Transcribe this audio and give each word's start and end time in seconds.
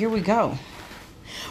here 0.00 0.08
we 0.08 0.22
go. 0.22 0.56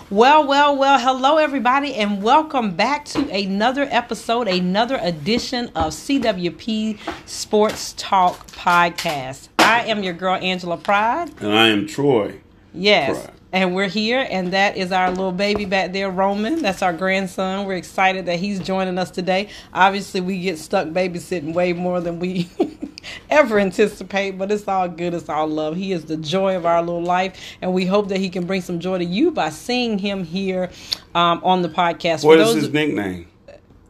Well, 0.10 0.48
well, 0.48 0.76
well, 0.76 0.98
hello 0.98 1.38
everybody, 1.38 1.94
and 1.94 2.24
welcome 2.24 2.72
back 2.72 3.06
to 3.10 3.30
another 3.30 3.88
episode, 3.92 4.48
another 4.48 4.98
edition 5.00 5.68
of 5.76 5.94
CWP 5.94 6.98
Sports 7.28 7.94
Talk 7.96 8.48
Podcast. 8.48 9.50
I 9.60 9.84
am 9.84 10.02
your 10.02 10.16
girl, 10.16 10.34
Angela 10.42 10.78
Pride. 10.78 11.30
And 11.40 11.54
I 11.54 11.68
am 11.68 11.86
Troy. 11.86 12.42
Yes. 12.74 13.24
Pride. 13.24 13.39
And 13.52 13.74
we're 13.74 13.88
here, 13.88 14.28
and 14.30 14.54
that 14.54 14.78
is 14.78 14.92
our 14.92 15.10
little 15.10 15.32
baby 15.32 15.66
back 15.66 15.92
there, 15.92 16.12
Roman. 16.12 16.62
That's 16.62 16.84
our 16.84 16.94
grandson. 16.94 17.66
We're 17.66 17.78
excited 17.78 18.28
that 18.28 18.38
he's 18.38 18.60
joining 18.60 19.00
us 19.00 19.10
today. 19.10 19.50
Obviously, 19.74 20.22
we 20.22 20.40
get 20.40 20.60
stuck 20.60 20.90
babysitting 20.90 21.54
way 21.54 21.74
more 21.74 22.00
than 22.00 22.20
we 22.20 22.48
ever 23.32 23.58
anticipate, 23.58 24.38
but 24.38 24.52
it's 24.52 24.68
all 24.68 24.88
good. 24.88 25.16
It's 25.16 25.30
all 25.30 25.48
love. 25.48 25.76
He 25.76 25.94
is 25.94 26.06
the 26.06 26.18
joy 26.18 26.56
of 26.58 26.68
our 26.68 26.82
little 26.84 27.02
life, 27.02 27.40
and 27.60 27.74
we 27.74 27.88
hope 27.88 28.10
that 28.10 28.20
he 28.20 28.30
can 28.30 28.46
bring 28.46 28.62
some 28.62 28.80
joy 28.80 29.00
to 29.00 29.06
you 29.06 29.32
by 29.32 29.50
seeing 29.50 29.98
him 29.98 30.26
here 30.26 30.70
um, 31.16 31.42
on 31.44 31.64
the 31.64 31.70
podcast. 31.70 32.24
What 32.24 32.40
is 32.40 32.54
his 32.54 32.70
nickname? 32.70 33.29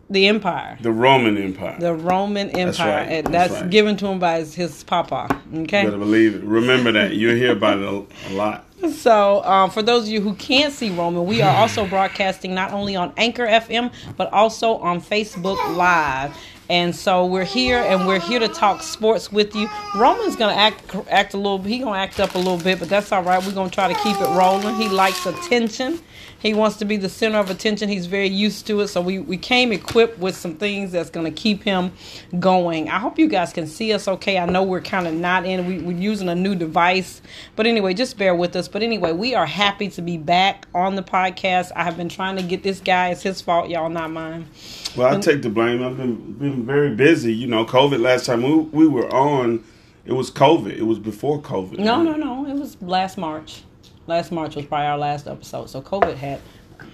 The 0.10 0.28
Empire. 0.28 0.78
The 0.82 0.92
Roman 0.92 1.38
Empire. 1.38 1.78
The 1.80 1.94
Roman 1.94 2.50
Empire. 2.50 2.66
That's 2.66 2.80
right. 2.80 3.04
And 3.10 3.28
That's 3.28 3.52
that's 3.52 3.62
right. 3.62 3.70
given 3.70 3.96
to 3.98 4.08
him 4.08 4.20
by 4.20 4.40
his, 4.40 4.56
his 4.56 4.84
papa. 4.84 5.28
Okay. 5.54 5.84
You 5.84 5.88
better 5.88 5.98
believe 5.98 6.36
it. 6.36 6.44
Remember 6.44 6.92
that. 6.92 7.14
You'll 7.16 7.36
hear 7.36 7.52
about 7.52 7.78
it 7.78 7.84
a, 7.84 8.32
a 8.32 8.34
lot. 8.34 8.66
So, 8.94 9.44
um, 9.44 9.70
for 9.70 9.84
those 9.84 10.04
of 10.04 10.10
you 10.10 10.22
who 10.22 10.34
can't 10.36 10.74
see 10.74 10.90
Roman, 10.90 11.26
we 11.26 11.42
are 11.42 11.56
also 11.56 11.86
broadcasting 11.86 12.56
not 12.56 12.72
only 12.72 12.96
on 12.96 13.14
Anchor 13.18 13.46
FM, 13.46 13.92
but 14.16 14.32
also 14.32 14.78
on 14.78 15.02
Facebook 15.02 15.58
Live. 15.76 16.36
And 16.70 16.96
so 16.96 17.26
we're 17.26 17.46
here, 17.46 17.80
and 17.80 18.06
we're 18.06 18.20
here 18.20 18.40
to 18.40 18.48
talk 18.48 18.84
sports 18.84 19.32
with 19.32 19.56
you. 19.56 19.68
Roman's 19.96 20.36
gonna 20.36 20.54
act 20.54 20.96
act 21.10 21.34
a 21.34 21.38
little. 21.38 21.58
He 21.60 21.80
gonna 21.80 21.98
act 21.98 22.20
up 22.20 22.36
a 22.36 22.38
little 22.38 22.58
bit, 22.58 22.80
but 22.80 22.90
that's 22.90 23.12
all 23.12 23.24
right. 23.24 23.44
We're 23.44 23.54
gonna 23.54 23.72
try 23.72 23.92
to 23.92 24.00
keep 24.02 24.16
it 24.18 24.30
rolling. 24.30 24.76
He 24.76 24.88
likes 24.88 25.26
attention. 25.26 26.00
He 26.40 26.54
wants 26.54 26.78
to 26.78 26.86
be 26.86 26.96
the 26.96 27.10
center 27.10 27.38
of 27.38 27.50
attention. 27.50 27.90
He's 27.90 28.06
very 28.06 28.28
used 28.28 28.66
to 28.68 28.80
it. 28.80 28.88
So 28.88 29.02
we, 29.02 29.20
we 29.20 29.38
came 29.38 29.72
equipped 29.74 30.20
with 30.20 30.36
some 30.36 30.56
things 30.56 30.92
that's 30.92 31.10
going 31.10 31.26
to 31.26 31.32
keep 31.32 31.64
him 31.64 31.92
going. 32.40 32.90
I 32.90 32.98
hope 32.98 33.20
you 33.20 33.28
guys 33.28 33.52
can 33.52 33.68
see 33.68 33.92
us 33.92 34.08
okay. 34.08 34.38
I 34.38 34.46
know 34.46 34.64
we're 34.64 34.80
kind 34.82 35.06
of 35.06 35.14
not 35.14 35.46
in. 35.46 35.66
We, 35.68 35.80
we're 35.80 35.98
using 35.98 36.30
a 36.30 36.36
new 36.36 36.56
device. 36.56 37.22
But 37.58 37.68
anyway, 37.68 37.94
just 37.94 38.18
bear 38.18 38.34
with 38.34 38.56
us. 38.56 38.70
But 38.70 38.84
anyway, 38.84 39.12
we 39.12 39.36
are 39.36 39.46
happy 39.46 39.90
to 39.90 40.02
be 40.02 40.18
back 40.18 40.66
on 40.74 40.96
the 40.96 41.04
podcast. 41.04 41.74
I 41.76 41.84
have 41.84 41.98
been 41.98 42.10
trying 42.10 42.38
to 42.38 42.44
get 42.44 42.64
this 42.64 42.80
guy. 42.80 43.10
It's 43.10 43.22
his 43.22 43.42
fault, 43.42 43.70
y'all, 43.70 43.90
not 43.90 44.12
mine. 44.12 44.48
Well, 44.96 45.14
I 45.14 45.20
take 45.20 45.42
the 45.42 45.50
blame. 45.50 45.84
I've 45.84 45.98
been 45.98 46.34
been 46.34 46.59
very 46.66 46.96
busy. 46.96 47.34
You 47.34 47.48
know, 47.48 47.66
COVID 47.66 48.00
last 48.00 48.26
time 48.26 48.44
we, 48.44 48.56
we 48.56 48.88
were 48.88 49.14
on, 49.14 49.64
it 50.06 50.14
was 50.14 50.32
COVID. 50.32 50.78
It 50.78 50.84
was 50.84 51.00
before 51.00 51.42
COVID. 51.42 51.80
No, 51.80 52.02
no, 52.02 52.16
no. 52.16 52.46
It 52.46 52.56
was 52.56 52.82
last 52.82 53.18
March. 53.18 53.64
Last 54.08 54.32
March 54.32 54.56
was 54.56 54.66
probably 54.66 54.88
our 54.88 54.98
last 54.98 55.28
episode. 55.28 55.70
So 55.70 55.82
COVID 55.82 56.16
had 56.16 56.40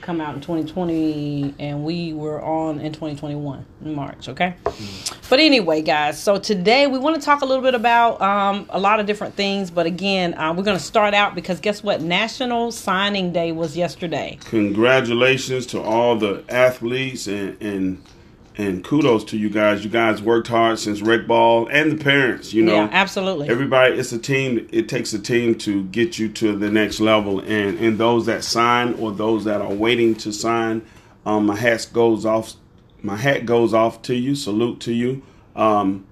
come 0.02 0.22
out 0.22 0.36
in 0.36 0.42
2020 0.42 1.56
and 1.60 1.84
we 1.84 2.14
were 2.14 2.42
on 2.42 2.80
in 2.80 2.92
2021 2.92 3.66
in 3.84 3.96
March, 3.96 4.30
okay? 4.30 4.56
But 5.30 5.40
anyway, 5.40 5.82
guys, 5.82 6.22
so 6.22 6.38
today 6.38 6.88
we 6.88 7.00
want 7.00 7.16
to 7.16 7.22
talk 7.22 7.42
a 7.42 7.46
little 7.46 7.64
bit 7.64 7.76
about 7.76 8.22
um, 8.22 8.66
a 8.70 8.80
lot 8.80 9.00
of 9.00 9.06
different 9.06 9.36
things. 9.36 9.72
But 9.72 9.86
again, 9.86 10.38
uh, 10.38 10.54
we're 10.54 10.64
going 10.64 10.78
to 10.78 10.84
start 10.84 11.14
out 11.14 11.36
because 11.36 11.60
guess 11.60 11.84
what? 11.84 12.02
National 12.02 12.72
Signing 12.72 13.32
Day 13.32 13.52
was 13.52 13.76
yesterday. 13.78 14.38
Congratulations 14.46 15.66
to 15.68 15.82
all 15.82 16.16
the 16.16 16.44
athletes 16.50 17.28
and 17.28 17.62
and 17.62 18.04
and 18.58 18.84
kudos 18.84 19.24
to 19.26 19.38
you 19.38 19.50
guys. 19.50 19.84
You 19.84 19.90
guys 19.90 20.22
worked 20.22 20.48
hard 20.48 20.80
since 20.80 21.02
rec 21.02 21.28
ball 21.28 21.68
and 21.68 21.92
the 21.92 22.04
parents. 22.04 22.54
You 22.54 22.64
know, 22.64 22.76
yeah, 22.76 22.90
absolutely. 22.92 23.50
Everybody, 23.50 23.96
it's 23.96 24.12
a 24.12 24.20
team. 24.20 24.68
It 24.72 24.88
takes 24.90 25.14
a 25.14 25.20
team 25.20 25.56
to 25.60 25.84
get 25.86 26.18
you 26.18 26.30
to 26.30 26.56
the 26.56 26.70
next 26.70 27.00
level, 27.00 27.40
and 27.40 27.78
and 27.80 27.98
those 27.98 28.26
that 28.28 28.44
sign 28.44 28.94
or 28.96 29.12
those 29.12 29.44
that 29.46 29.62
are 29.62 29.74
waiting 29.74 30.16
to 30.16 30.32
sign, 30.32 30.86
um, 31.26 31.46
my 31.46 31.56
hat 31.56 31.88
goes 31.94 32.26
off. 32.26 32.54
My 33.02 33.18
hat 33.18 33.46
goes 33.46 33.74
off 33.74 34.02
to 34.04 34.16
you. 34.16 34.36
Salute 34.36 34.80
to 34.82 34.94
you. 34.94 35.22
Um, 35.56 36.06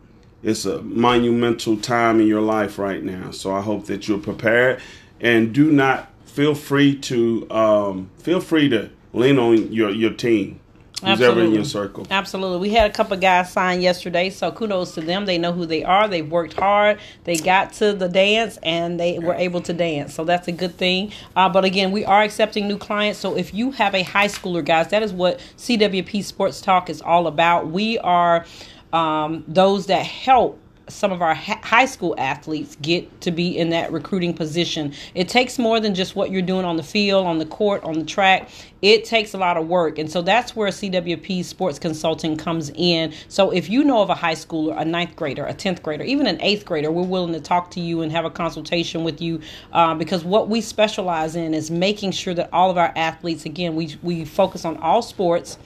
it's 0.43 0.65
a 0.65 0.81
monumental 0.81 1.77
time 1.77 2.19
in 2.19 2.27
your 2.27 2.41
life 2.41 2.77
right 2.77 3.01
now. 3.01 3.31
So 3.31 3.55
I 3.55 3.61
hope 3.61 3.85
that 3.85 4.07
you're 4.07 4.19
prepared, 4.19 4.81
and 5.21 5.53
do 5.53 5.71
not 5.71 6.09
feel 6.25 6.55
free 6.55 6.95
to 6.97 7.49
um, 7.49 8.09
feel 8.17 8.41
free 8.41 8.67
to 8.69 8.89
lean 9.13 9.39
on 9.39 9.71
your 9.71 9.89
your 9.89 10.13
team. 10.13 10.59
Who's 11.03 11.21
ever 11.21 11.41
in 11.41 11.53
your 11.53 11.65
circle. 11.65 12.07
Absolutely. 12.09 12.59
We 12.59 12.69
had 12.69 12.89
a 12.89 12.93
couple 12.93 13.17
guys 13.17 13.51
sign 13.51 13.81
yesterday, 13.81 14.29
so 14.29 14.51
kudos 14.51 14.93
to 14.95 15.01
them. 15.01 15.25
They 15.25 15.37
know 15.37 15.51
who 15.51 15.65
they 15.65 15.83
are. 15.83 16.07
They 16.07 16.21
worked 16.21 16.53
hard. 16.53 16.99
They 17.23 17.35
got 17.35 17.73
to 17.73 17.93
the 17.93 18.09
dance 18.09 18.57
and 18.63 18.99
they 18.99 19.19
were 19.19 19.35
able 19.35 19.61
to 19.61 19.73
dance. 19.73 20.13
So 20.13 20.23
that's 20.23 20.47
a 20.47 20.51
good 20.51 20.75
thing. 20.77 21.11
Uh, 21.35 21.49
but 21.49 21.65
again, 21.65 21.91
we 21.91 22.05
are 22.05 22.21
accepting 22.21 22.67
new 22.67 22.77
clients. 22.77 23.19
So 23.19 23.35
if 23.35 23.53
you 23.53 23.71
have 23.71 23.93
a 23.95 24.03
high 24.03 24.27
schooler, 24.27 24.63
guys, 24.63 24.89
that 24.89 25.03
is 25.03 25.13
what 25.13 25.39
CWP 25.57 26.23
Sports 26.23 26.61
Talk 26.61 26.89
is 26.89 27.01
all 27.01 27.27
about. 27.27 27.67
We 27.67 27.97
are 27.99 28.45
um, 28.93 29.43
those 29.47 29.87
that 29.87 30.05
help 30.05 30.59
some 30.93 31.11
of 31.11 31.21
our 31.21 31.33
ha- 31.33 31.59
high 31.63 31.85
school 31.85 32.15
athletes 32.17 32.77
get 32.81 33.21
to 33.21 33.31
be 33.31 33.57
in 33.57 33.69
that 33.71 33.91
recruiting 33.91 34.33
position. 34.33 34.93
It 35.15 35.27
takes 35.27 35.57
more 35.59 35.79
than 35.79 35.95
just 35.95 36.15
what 36.15 36.31
you're 36.31 36.41
doing 36.41 36.65
on 36.65 36.77
the 36.77 36.83
field, 36.83 37.25
on 37.25 37.39
the 37.39 37.45
court, 37.45 37.83
on 37.83 37.99
the 37.99 38.05
track. 38.05 38.49
It 38.81 39.05
takes 39.05 39.33
a 39.33 39.37
lot 39.37 39.55
of 39.55 39.67
work. 39.67 39.97
And 39.97 40.11
so 40.11 40.21
that's 40.21 40.55
where 40.55 40.69
CWP 40.69 41.45
Sports 41.45 41.79
Consulting 41.79 42.35
comes 42.35 42.69
in. 42.75 43.13
So 43.29 43.51
if 43.51 43.69
you 43.69 43.83
know 43.83 44.01
of 44.01 44.09
a 44.09 44.15
high 44.15 44.35
schooler, 44.35 44.79
a 44.79 44.83
ninth 44.83 45.15
grader, 45.15 45.45
a 45.45 45.53
10th 45.53 45.81
grader, 45.81 46.03
even 46.03 46.27
an 46.27 46.39
eighth 46.41 46.65
grader, 46.65 46.91
we're 46.91 47.03
willing 47.03 47.33
to 47.33 47.39
talk 47.39 47.71
to 47.71 47.79
you 47.79 48.01
and 48.01 48.11
have 48.11 48.25
a 48.25 48.29
consultation 48.29 49.03
with 49.03 49.21
you 49.21 49.39
uh, 49.71 49.95
because 49.95 50.23
what 50.25 50.49
we 50.49 50.59
specialize 50.59 51.35
in 51.35 51.53
is 51.53 51.71
making 51.71 52.11
sure 52.11 52.33
that 52.33 52.49
all 52.51 52.69
of 52.69 52.77
our 52.77 52.91
athletes, 52.95 53.45
again, 53.45 53.75
we, 53.75 53.95
we 54.03 54.25
focus 54.25 54.65
on 54.65 54.75
all 54.77 55.01
sports. 55.01 55.57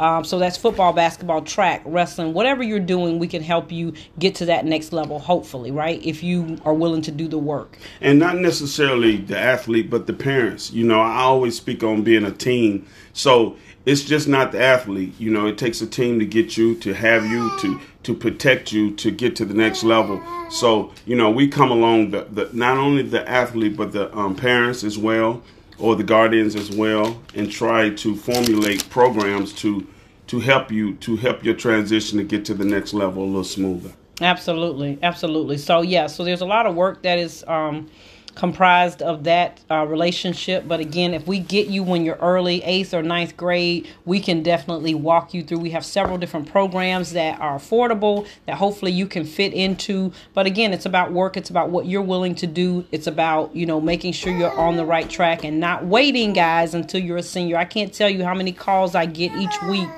Um, 0.00 0.24
so 0.24 0.38
that's 0.38 0.56
football, 0.56 0.94
basketball, 0.94 1.42
track, 1.42 1.82
wrestling, 1.84 2.32
whatever 2.32 2.62
you're 2.62 2.80
doing, 2.80 3.18
we 3.18 3.28
can 3.28 3.42
help 3.42 3.70
you 3.70 3.92
get 4.18 4.34
to 4.36 4.46
that 4.46 4.64
next 4.64 4.94
level, 4.94 5.18
hopefully, 5.18 5.70
right? 5.70 6.02
If 6.02 6.22
you 6.22 6.56
are 6.64 6.72
willing 6.72 7.02
to 7.02 7.12
do 7.12 7.28
the 7.28 7.36
work. 7.36 7.76
And 8.00 8.18
not 8.18 8.38
necessarily 8.38 9.18
the 9.18 9.38
athlete, 9.38 9.90
but 9.90 10.06
the 10.06 10.14
parents. 10.14 10.72
You 10.72 10.86
know, 10.86 11.00
I 11.00 11.20
always 11.20 11.54
speak 11.54 11.84
on 11.84 12.02
being 12.02 12.24
a 12.24 12.32
team. 12.32 12.86
So 13.12 13.58
it's 13.84 14.02
just 14.02 14.26
not 14.26 14.52
the 14.52 14.62
athlete. 14.62 15.12
You 15.18 15.30
know, 15.30 15.46
it 15.46 15.58
takes 15.58 15.82
a 15.82 15.86
team 15.86 16.18
to 16.18 16.24
get 16.24 16.56
you, 16.56 16.76
to 16.76 16.94
have 16.94 17.26
you, 17.26 17.54
to 17.58 17.78
to 18.02 18.14
protect 18.14 18.72
you, 18.72 18.94
to 18.96 19.10
get 19.10 19.36
to 19.36 19.44
the 19.44 19.52
next 19.52 19.84
level. 19.84 20.22
So 20.50 20.92
you 21.04 21.14
know, 21.14 21.30
we 21.30 21.48
come 21.48 21.70
along 21.70 22.12
the, 22.12 22.26
the 22.30 22.48
not 22.54 22.78
only 22.78 23.02
the 23.02 23.28
athlete, 23.28 23.76
but 23.76 23.92
the 23.92 24.16
um, 24.16 24.34
parents 24.34 24.82
as 24.82 24.96
well 24.96 25.42
or 25.80 25.96
the 25.96 26.04
guardians 26.04 26.54
as 26.54 26.70
well 26.70 27.20
and 27.34 27.50
try 27.50 27.90
to 27.90 28.14
formulate 28.16 28.88
programs 28.90 29.52
to 29.54 29.86
to 30.26 30.38
help 30.38 30.70
you 30.70 30.94
to 30.96 31.16
help 31.16 31.44
your 31.44 31.54
transition 31.54 32.18
to 32.18 32.24
get 32.24 32.44
to 32.44 32.54
the 32.54 32.64
next 32.64 32.94
level 32.94 33.24
a 33.24 33.26
little 33.26 33.42
smoother. 33.42 33.90
Absolutely. 34.20 34.98
Absolutely. 35.02 35.58
So 35.58 35.82
yeah 35.82 36.06
so 36.06 36.24
there's 36.24 36.42
a 36.42 36.46
lot 36.46 36.66
of 36.66 36.74
work 36.74 37.02
that 37.02 37.18
is 37.18 37.44
um, 37.48 37.90
comprised 38.34 39.02
of 39.02 39.24
that 39.24 39.60
uh, 39.70 39.86
relationship. 39.86 40.66
But 40.66 40.80
again 40.80 41.14
if 41.14 41.26
we 41.26 41.38
get 41.38 41.68
you 41.68 41.82
when 41.82 42.04
you're 42.04 42.16
early 42.16 42.62
eighth 42.62 42.94
or 42.94 43.02
ninth 43.02 43.36
grade 43.36 43.88
we 44.04 44.20
can 44.20 44.42
definitely 44.42 44.94
walk 44.94 45.34
you 45.34 45.42
through. 45.42 45.58
We 45.58 45.70
have 45.70 45.84
several 45.84 46.18
different 46.18 46.50
programs 46.50 47.12
that 47.12 47.40
are 47.40 47.56
affordable 47.56 48.26
that 48.46 48.56
hopefully 48.56 48.92
you 48.92 49.06
can 49.06 49.24
fit 49.24 49.52
into. 49.52 50.12
But 50.34 50.46
again 50.46 50.72
it's 50.72 50.86
about 50.86 51.12
work. 51.12 51.36
It's 51.36 51.50
about 51.50 51.70
what 51.70 51.86
you're 51.86 52.02
willing 52.02 52.34
to 52.36 52.46
do. 52.46 52.86
It's 52.92 53.06
about 53.06 53.54
you 53.54 53.66
know 53.66 53.80
making 53.80 54.12
sure 54.12 54.32
you're 54.32 54.58
on 54.58 54.76
the 54.76 54.86
right 54.86 55.08
track 55.08 55.44
and 55.44 55.60
not 55.60 55.84
waiting 55.84 56.32
guys 56.32 56.74
until 56.74 57.00
you're 57.00 57.18
a 57.18 57.22
senior. 57.22 57.56
I 57.56 57.64
can't 57.64 57.92
tell 57.92 58.08
you 58.08 58.24
how 58.24 58.34
many 58.34 58.52
calls 58.52 58.94
i 58.94 59.06
get 59.06 59.32
each 59.34 59.62
week 59.68 59.88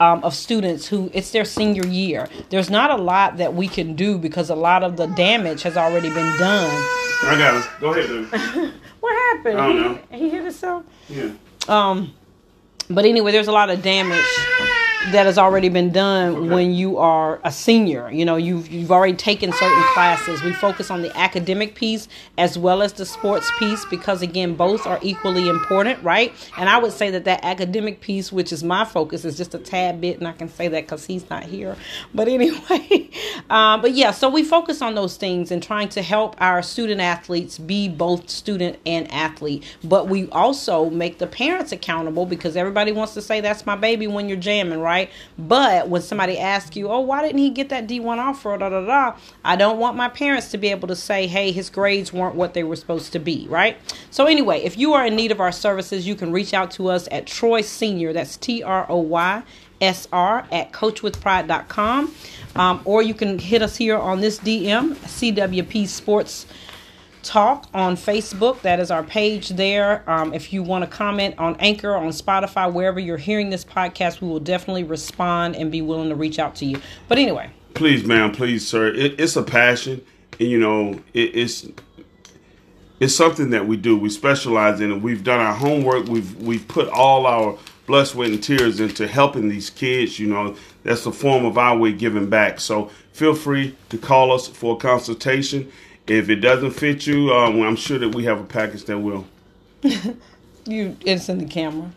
um, 0.00 0.22
of 0.22 0.34
students 0.34 0.86
who 0.86 1.10
it's 1.12 1.30
their 1.30 1.44
senior 1.44 1.86
year. 1.86 2.28
There's 2.50 2.70
not 2.70 2.90
a 2.90 2.96
lot 2.96 3.38
that 3.38 3.54
we 3.54 3.68
can 3.68 3.94
do 3.94 4.18
because 4.18 4.50
a 4.50 4.54
lot 4.54 4.82
of 4.82 4.96
the 4.96 5.06
damage 5.06 5.62
has 5.62 5.76
already 5.76 6.08
been 6.08 6.36
done. 6.38 7.07
I 7.22 7.36
got 7.38 7.54
it. 7.62 7.70
Go 7.80 7.92
ahead, 7.92 8.08
baby. 8.30 8.72
What 9.00 9.36
happened? 9.36 9.60
I 9.60 9.66
don't 9.68 9.80
know. 9.80 9.98
He, 10.10 10.18
he 10.18 10.30
hit 10.30 10.42
himself. 10.42 10.84
Yeah. 11.08 11.30
Um, 11.68 12.12
but 12.90 13.04
anyway, 13.04 13.30
there's 13.32 13.48
a 13.48 13.52
lot 13.52 13.70
of 13.70 13.80
damage 13.80 14.24
that 15.12 15.26
has 15.26 15.38
already 15.38 15.68
been 15.68 15.90
done 15.92 16.34
Okay. 16.36 16.48
when 16.48 16.72
you 16.72 16.98
are 16.98 17.40
a 17.44 17.52
senior. 17.52 18.10
You 18.10 18.24
know, 18.24 18.36
you've 18.36 18.68
you've 18.70 18.92
already 18.92 19.14
taken 19.14 19.52
certain 19.52 19.82
classes. 19.94 20.42
We 20.42 20.52
focus 20.52 20.90
on 20.90 21.02
the 21.02 21.16
academic 21.16 21.74
piece 21.74 22.08
as 22.36 22.58
well 22.58 22.82
as 22.82 22.92
the 22.92 23.06
sports 23.06 23.50
piece 23.58 23.84
because 23.86 24.22
again, 24.22 24.54
both 24.54 24.86
are 24.86 24.98
equally 25.02 25.48
important, 25.48 26.02
right? 26.02 26.32
And 26.56 26.68
I 26.68 26.78
would 26.78 26.92
say 26.92 27.10
that 27.10 27.24
that 27.24 27.44
academic 27.44 28.00
piece, 28.00 28.32
which 28.32 28.52
is 28.52 28.62
my 28.64 28.84
focus, 28.84 29.24
is 29.24 29.36
just 29.36 29.54
a 29.54 29.58
tad 29.58 30.00
bit, 30.00 30.18
and 30.18 30.26
I 30.26 30.32
can 30.32 30.48
say 30.48 30.68
that 30.68 30.82
because 30.84 31.06
he's 31.06 31.28
not 31.30 31.44
here. 31.44 31.76
But 32.14 32.28
anyway, 32.28 33.10
um, 33.50 33.80
but 33.80 33.92
yeah, 33.92 34.10
so 34.10 34.28
we 34.28 34.42
focus 34.44 34.82
on 34.82 34.94
those 34.94 35.16
things 35.16 35.50
and 35.50 35.62
trying 35.62 35.88
to 35.90 36.02
help 36.02 36.36
our 36.40 36.62
student 36.62 37.00
athletes 37.00 37.58
be 37.58 37.88
both 37.88 38.28
student 38.28 38.78
and 38.84 39.10
athlete. 39.12 39.64
But 39.84 40.08
we 40.08 40.28
also 40.30 40.90
make 40.90 41.18
the 41.18 41.26
parents 41.26 41.72
accountable 41.72 42.26
because 42.26 42.56
everybody 42.56 42.92
wants 42.92 43.14
to 43.14 43.22
say 43.22 43.40
that's 43.40 43.64
my 43.64 43.76
baby 43.76 44.06
when 44.06 44.28
you're 44.28 44.36
jamming, 44.38 44.80
right? 44.80 44.97
Right? 44.98 45.10
But 45.38 45.88
when 45.88 46.02
somebody 46.02 46.38
asks 46.38 46.76
you, 46.76 46.88
oh, 46.88 47.00
why 47.00 47.22
didn't 47.22 47.38
he 47.38 47.50
get 47.50 47.68
that 47.68 47.86
D1 47.86 48.18
offer? 48.18 48.56
Da, 48.58 48.68
da, 48.68 48.84
da, 48.84 49.16
I 49.44 49.56
don't 49.56 49.78
want 49.78 49.96
my 49.96 50.08
parents 50.08 50.50
to 50.50 50.58
be 50.58 50.68
able 50.68 50.88
to 50.88 50.96
say, 50.96 51.26
hey, 51.26 51.52
his 51.52 51.70
grades 51.70 52.12
weren't 52.12 52.34
what 52.34 52.54
they 52.54 52.64
were 52.64 52.76
supposed 52.76 53.12
to 53.12 53.18
be, 53.18 53.46
right? 53.48 53.76
So, 54.10 54.26
anyway, 54.26 54.62
if 54.62 54.76
you 54.76 54.94
are 54.94 55.06
in 55.06 55.16
need 55.16 55.30
of 55.30 55.40
our 55.40 55.52
services, 55.52 56.06
you 56.06 56.14
can 56.14 56.32
reach 56.32 56.52
out 56.52 56.70
to 56.72 56.88
us 56.88 57.08
at 57.12 57.26
Troy 57.26 57.60
Senior. 57.60 58.12
That's 58.12 58.36
T 58.36 58.62
R 58.62 58.86
O 58.88 58.98
Y 58.98 59.42
SR 59.80 60.44
at 60.50 60.72
coachwithpride.com. 60.72 62.14
Um, 62.56 62.80
or 62.84 63.02
you 63.02 63.14
can 63.14 63.38
hit 63.38 63.62
us 63.62 63.76
here 63.76 63.96
on 63.96 64.20
this 64.20 64.40
DM, 64.40 64.94
CWP 64.94 65.86
Sports 65.86 66.46
Talk 67.22 67.66
on 67.74 67.96
Facebook. 67.96 68.60
That 68.62 68.80
is 68.80 68.90
our 68.90 69.02
page 69.02 69.50
there. 69.50 70.08
Um, 70.08 70.32
if 70.32 70.52
you 70.52 70.62
want 70.62 70.84
to 70.84 70.90
comment 70.90 71.34
on 71.38 71.56
Anchor, 71.58 71.94
on 71.94 72.08
Spotify, 72.08 72.72
wherever 72.72 73.00
you're 73.00 73.16
hearing 73.16 73.50
this 73.50 73.64
podcast, 73.64 74.20
we 74.20 74.28
will 74.28 74.40
definitely 74.40 74.84
respond 74.84 75.56
and 75.56 75.70
be 75.70 75.82
willing 75.82 76.08
to 76.08 76.14
reach 76.14 76.38
out 76.38 76.54
to 76.56 76.64
you. 76.64 76.80
But 77.08 77.18
anyway. 77.18 77.50
Please, 77.74 78.04
ma'am, 78.04 78.32
please, 78.32 78.66
sir. 78.66 78.88
It, 78.88 79.20
it's 79.20 79.36
a 79.36 79.42
passion. 79.42 80.04
And, 80.40 80.48
you 80.48 80.58
know, 80.58 81.00
it, 81.12 81.36
it's 81.36 81.66
it's 83.00 83.14
something 83.14 83.50
that 83.50 83.66
we 83.66 83.76
do. 83.76 83.96
We 83.96 84.10
specialize 84.10 84.80
in 84.80 84.90
it. 84.90 85.02
We've 85.02 85.22
done 85.22 85.40
our 85.40 85.54
homework. 85.54 86.06
We've 86.06 86.34
we've 86.36 86.66
put 86.66 86.88
all 86.88 87.26
our 87.26 87.58
blood, 87.86 88.06
sweat, 88.06 88.30
and 88.30 88.42
tears 88.42 88.80
into 88.80 89.06
helping 89.06 89.48
these 89.48 89.70
kids. 89.70 90.18
You 90.18 90.28
know, 90.28 90.56
that's 90.82 91.06
a 91.06 91.12
form 91.12 91.44
of 91.44 91.58
our 91.58 91.76
way 91.76 91.92
giving 91.92 92.28
back. 92.28 92.60
So 92.60 92.90
feel 93.12 93.34
free 93.34 93.76
to 93.90 93.98
call 93.98 94.32
us 94.32 94.46
for 94.46 94.76
a 94.76 94.78
consultation. 94.78 95.70
If 96.08 96.30
it 96.30 96.36
doesn't 96.36 96.70
fit 96.70 97.06
you, 97.06 97.32
um, 97.32 97.60
I'm 97.62 97.76
sure 97.76 97.98
that 97.98 98.14
we 98.14 98.24
have 98.24 98.40
a 98.40 98.44
package 98.44 98.84
that 98.84 98.98
will. 98.98 99.26
you, 100.64 100.96
it's 101.04 101.28
in 101.28 101.38
the 101.38 101.44
camera. 101.44 101.90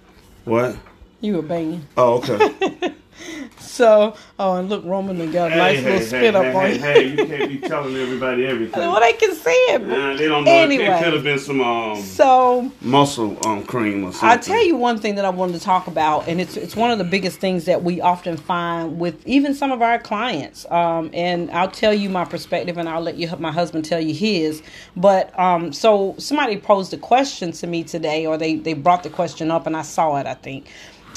What? 0.43 0.75
You 1.21 1.37
were 1.37 1.41
banging. 1.41 1.87
Oh, 1.95 2.17
okay. 2.17 2.93
So, 3.71 4.15
oh, 4.37 4.57
and 4.57 4.69
look, 4.69 4.83
Roman 4.83 5.17
they 5.17 5.27
got 5.27 5.53
a 5.53 5.55
nice 5.55 5.79
hey, 5.79 5.83
little 5.83 5.99
hey, 5.99 6.05
spit 6.05 6.21
hey, 6.21 6.27
up 6.27 6.43
hey, 6.43 6.53
on 6.53 6.63
hey, 6.65 6.73
you. 6.73 6.79
hey, 6.81 7.09
you 7.09 7.25
can't 7.25 7.61
be 7.61 7.67
telling 7.69 7.95
everybody 7.95 8.45
everything. 8.47 8.79
well, 8.81 8.99
they 8.99 9.13
can 9.13 9.33
see 9.33 9.49
it. 9.49 9.81
Nah, 9.87 10.17
they 10.17 10.27
don't 10.27 10.43
know. 10.43 10.51
Anyway. 10.51 10.83
It 10.83 11.01
could 11.01 11.13
have 11.13 11.23
been 11.23 11.39
some 11.39 11.61
um, 11.61 12.01
So, 12.01 12.69
muscle 12.81 13.37
um, 13.47 13.63
cream 13.63 14.03
or 14.03 14.11
something. 14.11 14.29
I 14.29 14.35
tell 14.37 14.61
you 14.61 14.75
one 14.75 14.97
thing 14.99 15.15
that 15.15 15.23
I 15.23 15.29
wanted 15.29 15.53
to 15.53 15.61
talk 15.61 15.87
about, 15.87 16.27
and 16.27 16.41
it's 16.41 16.57
it's 16.57 16.75
one 16.75 16.91
of 16.91 16.97
the 16.97 17.05
biggest 17.05 17.39
things 17.39 17.63
that 17.65 17.81
we 17.81 18.01
often 18.01 18.35
find 18.35 18.99
with 18.99 19.25
even 19.25 19.55
some 19.55 19.71
of 19.71 19.81
our 19.81 19.97
clients. 19.99 20.69
Um, 20.69 21.09
and 21.13 21.49
I'll 21.51 21.71
tell 21.71 21.93
you 21.93 22.09
my 22.09 22.25
perspective, 22.25 22.77
and 22.77 22.89
I'll 22.89 23.01
let 23.01 23.15
you 23.15 23.33
my 23.37 23.53
husband 23.53 23.85
tell 23.85 24.01
you 24.01 24.13
his. 24.13 24.61
But 24.97 25.37
um, 25.39 25.71
so 25.71 26.15
somebody 26.17 26.57
posed 26.57 26.93
a 26.93 26.97
question 26.97 27.53
to 27.53 27.67
me 27.67 27.85
today, 27.85 28.25
or 28.25 28.37
they 28.37 28.55
they 28.55 28.73
brought 28.73 29.03
the 29.03 29.09
question 29.09 29.49
up, 29.49 29.65
and 29.65 29.77
I 29.77 29.83
saw 29.83 30.17
it. 30.17 30.27
I 30.27 30.33
think, 30.33 30.67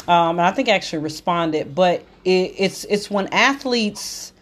um, 0.07 0.39
and 0.39 0.43
I 0.43 0.53
think 0.53 0.69
I 0.69 0.73
actually 0.73 1.03
responded. 1.03 1.75
But 1.75 2.05
it, 2.25 2.55
it's 2.59 2.85
it's 2.85 3.11
when 3.11 3.29
athletes 3.29 4.33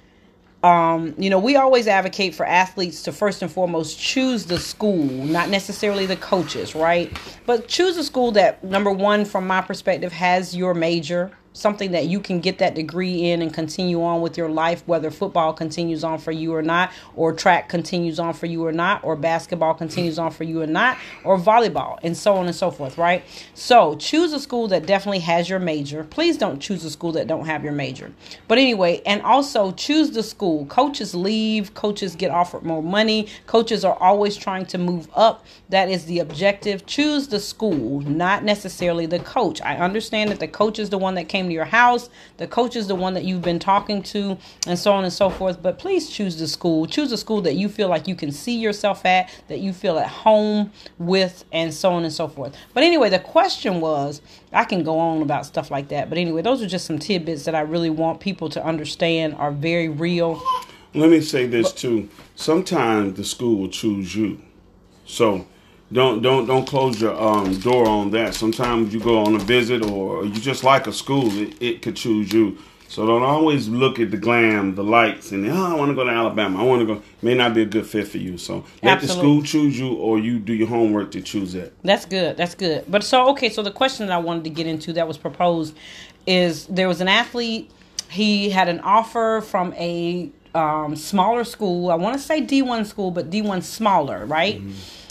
um, 0.63 1.15
you 1.19 1.29
know, 1.29 1.41
we 1.41 1.57
always 1.57 1.89
advocate 1.89 2.35
for 2.35 2.47
athletes 2.47 3.03
to 3.03 3.13
first 3.13 3.43
and 3.43 3.51
foremost 3.51 3.99
choose 3.99 4.47
the 4.47 4.61
school, 4.61 5.05
not 5.05 5.49
necessarily 5.49 6.07
the 6.07 6.17
coaches, 6.17 6.75
right? 6.75 7.17
But 7.47 7.67
choose 7.67 7.97
a 7.97 8.05
school 8.05 8.31
that, 8.33 8.63
number 8.63 8.91
one, 8.93 9.25
from 9.25 9.47
my 9.47 9.61
perspective, 9.61 10.13
has 10.13 10.55
your 10.55 10.73
major, 10.73 11.33
something 11.53 11.93
that 11.93 12.07
you 12.07 12.21
can 12.21 12.41
get 12.41 12.59
that 12.59 12.75
degree 12.75 13.31
in 13.31 13.43
and 13.43 13.53
continue 13.53 14.03
on 14.03 14.21
with 14.21 14.37
your 14.37 14.49
life, 14.49 14.83
whether 14.87 15.11
football 15.11 15.53
continues 15.53 16.03
on 16.05 16.19
for 16.19 16.33
you 16.33 16.55
or 16.55 16.63
not, 16.63 16.91
or 17.15 17.33
track 17.33 17.69
continues 17.69 18.19
on 18.19 18.33
for 18.33 18.47
you 18.47 18.65
or 18.65 18.73
not, 18.73 19.03
or 19.05 19.17
basketball 19.17 19.75
continues 19.75 20.19
on 20.19 20.31
for 20.31 20.45
you 20.45 20.63
or 20.63 20.67
not, 20.67 20.97
or 21.25 21.39
volleyball, 21.39 21.99
and 22.03 22.17
so 22.17 22.35
on 22.35 22.47
and 22.47 22.55
so 22.55 22.71
forth, 22.71 22.99
right? 22.99 23.25
So 23.55 23.97
choose 23.97 24.33
a 24.33 24.41
school 24.41 24.69
that 24.69 24.87
definitely 24.87 25.21
has 25.21 25.49
your 25.49 25.59
major. 25.59 26.05
Please 26.05 26.37
don't 26.37 26.61
choose 26.61 26.85
a 26.85 26.91
school 26.91 27.13
that 27.13 27.27
don't 27.27 27.47
have 27.47 27.63
your 27.63 27.73
major. 27.73 28.13
But 28.49 28.59
anyway, 28.59 29.03
and 29.05 29.23
also 29.23 29.73
choose 29.73 30.11
the 30.11 30.23
school. 30.23 30.67
Coaches 30.67 31.15
leave, 31.15 31.75
coaches 31.75 32.17
get 32.17 32.31
offered 32.31 32.63
more 32.63 32.83
money, 32.83 33.29
coaches 33.47 33.85
are 33.85 33.97
always 34.01 34.37
trying 34.37 34.67
to 34.67 34.79
move 34.79 35.09
up. 35.15 35.45
That 35.69 35.89
is 35.89 36.07
the 36.07 36.19
objective. 36.19 36.87
Choose 36.87 37.29
the 37.29 37.41
school, 37.41 38.01
not 38.01 38.45
necessarily 38.45 39.07
the 39.07 39.19
coach. 39.21 39.61
I 39.63 39.77
understand 39.77 40.31
that 40.31 40.41
the 40.41 40.49
coach 40.49 40.79
is 40.79 40.91
the 40.91 40.99
one 40.99 41.15
that 41.15 41.29
came 41.29 41.42
to 41.49 41.53
your 41.53 41.65
house, 41.65 42.11
the 42.37 42.47
coach 42.47 42.77
is 42.77 42.87
the 42.87 42.95
one 42.95 43.15
that 43.15 43.25
you've 43.25 43.43
been 43.43 43.59
talking 43.59 44.03
to, 44.05 44.39
and 44.67 44.79
so 44.79 44.93
on 44.93 45.05
and 45.05 45.13
so 45.13 45.31
forth. 45.31 45.63
But 45.63 45.79
please 45.79 46.11
choose 46.11 46.39
the 46.39 46.49
school. 46.49 46.87
Choose 46.87 47.13
a 47.13 47.17
school 47.17 47.41
that 47.43 47.55
you 47.55 47.69
feel 47.69 47.89
like 47.89 48.09
you 48.09 48.15
can 48.15 48.33
see 48.33 48.57
yourself 48.57 49.05
at, 49.05 49.31
that 49.49 49.61
you 49.61 49.73
feel 49.73 49.99
at 49.99 50.09
home 50.09 50.73
with, 50.99 51.45
and 51.53 51.73
so 51.73 51.93
on 51.93 52.05
and 52.05 52.13
so 52.13 52.29
forth. 52.29 52.57
But 52.75 52.83
anyway, 52.83 53.11
the 53.11 53.19
question 53.19 53.81
was 53.81 54.23
I 54.53 54.65
can 54.65 54.83
go 54.85 54.99
on 54.99 55.23
about 55.23 55.47
stuff 55.47 55.71
like 55.71 55.89
that. 55.89 56.09
But 56.09 56.19
anyway, 56.19 56.43
those 56.43 56.63
are 56.63 56.69
just 56.69 56.87
some 56.87 56.99
tidbits 56.99 57.45
that 57.45 57.55
I 57.55 57.61
really 57.61 57.91
want 57.91 58.21
people 58.21 58.49
to 58.51 58.65
understand 58.65 59.35
are 59.35 59.51
very 59.53 59.89
real. 59.89 60.43
Let 60.95 61.11
me 61.11 61.21
say 61.21 61.47
this 61.47 61.73
too. 61.73 62.09
Sometimes 62.37 63.17
the 63.17 63.25
school 63.25 63.57
will 63.57 63.69
choose 63.69 64.15
you. 64.15 64.43
So 65.07 65.47
don't 65.93 66.23
don't 66.23 66.47
don't 66.47 66.67
close 66.67 67.01
your 67.01 67.21
um, 67.21 67.59
door 67.61 67.87
on 67.87 68.11
that. 68.13 68.35
Sometimes 68.35 68.95
you 68.95 69.01
go 69.01 69.19
on 69.19 69.35
a 69.35 69.39
visit 69.39 69.85
or 69.85 70.25
you 70.25 70.33
just 70.33 70.65
like 70.65 70.87
a 70.87 70.93
school, 70.93 71.31
it, 71.39 71.61
it 71.61 71.83
could 71.83 71.97
choose 71.97 72.33
you. 72.33 72.59
So 72.89 73.07
don't 73.07 73.23
always 73.23 73.69
look 73.69 73.99
at 74.01 74.11
the 74.11 74.19
glam, 74.19 74.75
the 74.75 74.85
lights, 74.85 75.33
and 75.33 75.49
oh, 75.49 75.73
I 75.73 75.75
want 75.75 75.91
to 75.91 75.95
go 75.95 76.05
to 76.05 76.11
Alabama. 76.11 76.61
I 76.61 76.63
want 76.65 76.87
to 76.87 76.95
go. 76.95 77.03
May 77.23 77.35
not 77.35 77.55
be 77.55 77.63
a 77.63 77.65
good 77.65 77.87
fit 77.87 78.07
for 78.07 78.19
you. 78.19 78.37
So 78.37 78.67
let 78.83 79.01
the 79.01 79.09
school 79.09 79.43
choose 79.43 79.79
you, 79.79 79.95
or 79.95 80.19
you 80.19 80.39
do 80.39 80.53
your 80.53 80.69
homework 80.69 81.11
to 81.13 81.23
choose 81.23 81.55
it. 81.55 81.75
That's 81.83 82.05
good. 82.05 82.37
That's 82.37 82.55
good. 82.55 82.85
But 82.89 83.03
so 83.03 83.31
okay, 83.31 83.49
so 83.49 83.63
the 83.63 83.71
question 83.71 84.09
that 84.09 84.13
I 84.13 84.19
wanted 84.19 84.45
to 84.45 84.51
get 84.51 84.67
into 84.67 84.93
that 84.93 85.09
was 85.09 85.17
proposed 85.17 85.75
is 86.27 86.67
there 86.67 86.87
was 86.87 87.01
an 87.01 87.09
athlete. 87.09 87.71
He 88.11 88.51
had 88.51 88.69
an 88.69 88.81
offer 88.81 89.43
from 89.43 89.73
a 89.73 90.31
um, 90.55 90.95
smaller 90.95 91.45
school. 91.45 91.91
I 91.91 91.95
want 91.95 92.15
to 92.19 92.23
say 92.23 92.43
D 92.43 92.61
one 92.61 92.85
school, 92.85 93.11
but 93.11 93.31
D 93.31 93.41
one 93.41 93.63
smaller, 93.63 94.27
right? 94.27 94.61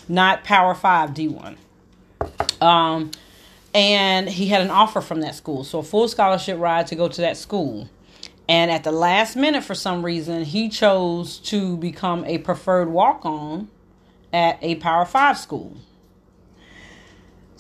Not 0.08 0.44
Power 0.44 0.76
Five 0.76 1.14
D 1.14 1.28
one. 1.28 1.58
Um, 2.60 3.12
and 3.74 4.30
he 4.30 4.48
had 4.48 4.62
an 4.62 4.70
offer 4.70 5.02
from 5.02 5.22
that 5.22 5.36
school, 5.36 5.64
so 5.64 5.80
a 5.80 5.84
full 5.84 6.08
scholarship 6.08 6.60
ride 6.60 6.88
to 6.88 6.96
go 6.96 7.08
to 7.08 7.22
that 7.22 7.38
school. 7.38 7.90
And 8.50 8.70
at 8.70 8.84
the 8.84 8.92
last 8.92 9.36
minute, 9.36 9.64
for 9.64 9.76
some 9.76 10.04
reason, 10.04 10.44
he 10.44 10.68
chose 10.68 11.38
to 11.40 11.78
become 11.78 12.26
a 12.26 12.40
preferred 12.40 12.90
walk 12.90 13.26
on 13.26 13.70
at 14.34 14.60
a 14.62 14.76
Power 14.76 15.06
Five 15.06 15.38
school. 15.38 15.78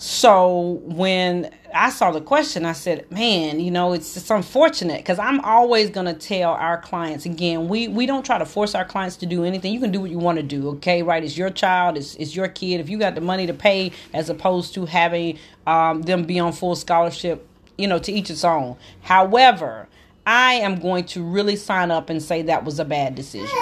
So 0.03 0.81
when 0.83 1.51
I 1.75 1.91
saw 1.91 2.09
the 2.09 2.21
question, 2.21 2.65
I 2.65 2.71
said, 2.71 3.05
"Man, 3.11 3.59
you 3.59 3.69
know, 3.69 3.93
it's 3.93 4.17
it's 4.17 4.31
unfortunate 4.31 4.97
because 4.97 5.19
I'm 5.19 5.39
always 5.41 5.91
gonna 5.91 6.15
tell 6.15 6.53
our 6.53 6.81
clients 6.81 7.27
again. 7.27 7.67
We 7.67 7.87
we 7.87 8.07
don't 8.07 8.25
try 8.25 8.39
to 8.39 8.45
force 8.47 8.73
our 8.73 8.83
clients 8.83 9.15
to 9.17 9.27
do 9.27 9.43
anything. 9.43 9.71
You 9.71 9.79
can 9.79 9.91
do 9.91 10.01
what 10.01 10.09
you 10.09 10.17
want 10.17 10.37
to 10.37 10.43
do, 10.43 10.69
okay? 10.69 11.03
Right? 11.03 11.23
It's 11.23 11.37
your 11.37 11.51
child. 11.51 11.97
It's 11.97 12.15
it's 12.15 12.35
your 12.35 12.47
kid. 12.47 12.79
If 12.79 12.89
you 12.89 12.97
got 12.97 13.13
the 13.13 13.21
money 13.21 13.45
to 13.45 13.53
pay, 13.53 13.91
as 14.11 14.27
opposed 14.31 14.73
to 14.73 14.87
having 14.87 15.37
um, 15.67 16.01
them 16.01 16.23
be 16.23 16.39
on 16.39 16.51
full 16.51 16.75
scholarship, 16.75 17.47
you 17.77 17.87
know, 17.87 17.99
to 17.99 18.11
each 18.11 18.31
its 18.31 18.43
own. 18.43 18.77
However, 19.03 19.87
I 20.25 20.53
am 20.55 20.79
going 20.79 21.03
to 21.05 21.23
really 21.23 21.55
sign 21.55 21.91
up 21.91 22.09
and 22.09 22.23
say 22.23 22.41
that 22.41 22.65
was 22.65 22.79
a 22.79 22.85
bad 22.85 23.13
decision. 23.13 23.55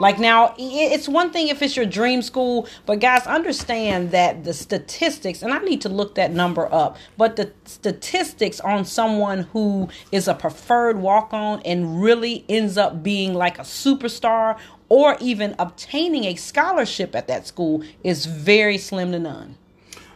Like 0.00 0.20
now, 0.20 0.54
it's 0.56 1.08
one 1.08 1.32
thing 1.32 1.48
if 1.48 1.60
it's 1.60 1.76
your 1.76 1.86
dream 1.86 2.22
school, 2.22 2.68
but 2.86 3.00
guys, 3.00 3.26
understand 3.26 4.12
that 4.12 4.44
the 4.44 4.54
statistics, 4.54 5.42
and 5.42 5.52
I 5.52 5.58
need 5.58 5.80
to 5.80 5.88
look 5.88 6.14
that 6.14 6.30
number 6.30 6.72
up, 6.72 6.96
but 7.16 7.34
the 7.34 7.52
statistics 7.64 8.60
on 8.60 8.84
someone 8.84 9.40
who 9.52 9.88
is 10.12 10.28
a 10.28 10.34
preferred 10.34 10.98
walk 10.98 11.32
on 11.32 11.60
and 11.64 12.00
really 12.00 12.44
ends 12.48 12.78
up 12.78 13.02
being 13.02 13.34
like 13.34 13.58
a 13.58 13.62
superstar 13.62 14.56
or 14.88 15.16
even 15.20 15.56
obtaining 15.58 16.24
a 16.24 16.36
scholarship 16.36 17.16
at 17.16 17.26
that 17.26 17.46
school 17.46 17.82
is 18.04 18.26
very 18.26 18.78
slim 18.78 19.10
to 19.12 19.18
none. 19.18 19.56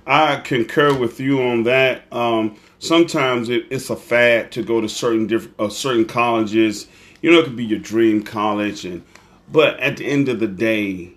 I 0.06 0.36
concur 0.36 0.96
with 0.96 1.18
you 1.18 1.42
on 1.42 1.64
that. 1.64 2.04
Um, 2.12 2.56
sometimes 2.78 3.48
it, 3.48 3.66
it's 3.70 3.90
a 3.90 3.96
fad 3.96 4.52
to 4.52 4.62
go 4.62 4.80
to 4.80 4.88
certain 4.88 5.26
different 5.26 5.54
uh, 5.58 5.68
certain 5.68 6.04
colleges. 6.04 6.86
You 7.20 7.30
know, 7.30 7.38
it 7.38 7.44
could 7.44 7.56
be 7.56 7.64
your 7.64 7.78
dream 7.78 8.22
college, 8.22 8.84
and 8.84 9.04
but 9.52 9.78
at 9.80 9.98
the 9.98 10.06
end 10.06 10.28
of 10.28 10.40
the 10.40 10.48
day, 10.48 11.12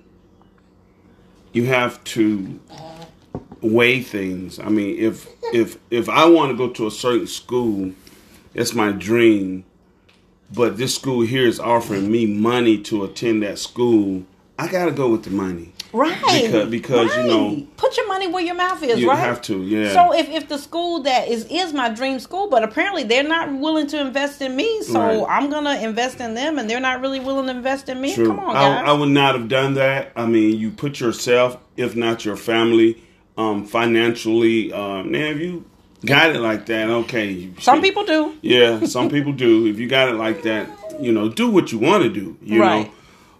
you 1.54 1.66
have 1.66 2.04
to 2.04 2.60
weigh 3.62 4.02
things. 4.02 4.60
I 4.60 4.70
mean, 4.70 4.98
if 5.00 5.28
if 5.54 5.78
if 5.90 6.10
I 6.10 6.26
want 6.26 6.52
to 6.52 6.58
go 6.58 6.70
to 6.74 6.88
a 6.88 6.92
certain 6.92 7.28
school, 7.28 7.94
it's 8.54 8.74
my 8.74 8.92
dream, 8.92 9.64
but 10.54 10.78
this 10.78 10.96
school 10.96 11.22
here 11.22 11.48
is 11.48 11.60
offering 11.60 12.12
me 12.12 12.26
money 12.26 12.78
to 12.84 13.06
attend 13.06 13.42
that 13.44 13.58
school. 13.58 14.26
I 14.60 14.68
got 14.68 14.86
to 14.86 14.92
go 14.92 15.10
with 15.10 15.24
the 15.24 15.32
money. 15.32 15.72
Right. 15.96 16.44
Because- 16.46 16.70
because, 16.70 17.16
you 17.18 17.24
know- 17.24 17.64
put 17.78 17.96
your 17.98 18.08
money 18.08 18.28
where 18.28 18.44
your 18.44 18.56
mouth 18.56 18.82
is, 18.84 18.90
right? 18.90 18.98
You 19.00 19.10
right? 19.10 19.18
have 19.20 19.42
to, 19.44 19.62
yeah. 19.64 19.94
So 19.94 20.14
if, 20.14 20.30
if 20.30 20.50
the 20.50 20.58
school 20.58 21.04
that 21.04 21.28
is 21.30 21.46
is 21.50 21.72
my 21.74 21.90
dream 21.90 22.20
school, 22.20 22.50
but 22.50 22.64
apparently 22.64 23.04
they're 23.04 23.24
not 23.24 23.54
willing 23.54 23.88
to 23.88 24.00
invest 24.02 24.42
in 24.42 24.56
me, 24.56 24.82
so 24.84 25.00
Right. 25.00 25.26
I'm 25.38 25.50
gonna 25.50 25.76
invest 25.82 26.20
in 26.20 26.34
them, 26.36 26.58
and 26.60 26.70
they're 26.70 26.80
not 26.80 27.02
really 27.02 27.20
willing 27.20 27.46
to 27.46 27.52
invest 27.52 27.88
in 27.90 28.02
me. 28.02 28.14
True. 28.14 28.28
Come 28.28 28.40
on, 28.40 28.56
I, 28.56 28.70
guys. 28.70 28.84
I 28.90 28.92
would 28.94 29.10
not 29.10 29.36
have 29.36 29.48
done 29.48 29.76
that. 29.76 30.12
I 30.16 30.26
mean, 30.26 30.58
you 30.60 30.72
put 30.72 31.00
yourself, 31.00 31.58
if 31.78 31.96
not 31.96 32.26
your 32.26 32.36
family, 32.36 32.98
um, 33.38 33.66
financially. 33.66 34.72
Um, 34.74 35.12
now, 35.12 35.20
if 35.28 35.40
you 35.40 35.66
got 36.06 36.36
it 36.36 36.40
like 36.42 36.66
that, 36.68 36.90
okay. 36.90 37.50
Some 37.60 37.82
people 37.82 38.04
do. 38.06 38.34
Yeah, 38.42 38.86
some 38.86 39.10
people 39.10 39.32
do. 39.34 39.66
If 39.68 39.80
you 39.80 39.88
got 39.88 40.10
it 40.10 40.16
like 40.16 40.44
that, 40.44 40.68
you 41.00 41.12
know, 41.12 41.30
do 41.30 41.50
what 41.50 41.72
you 41.72 41.80
want 41.80 42.04
to 42.04 42.10
do. 42.10 42.38
You 42.44 42.62
Right. 42.62 42.86
know, 42.86 42.92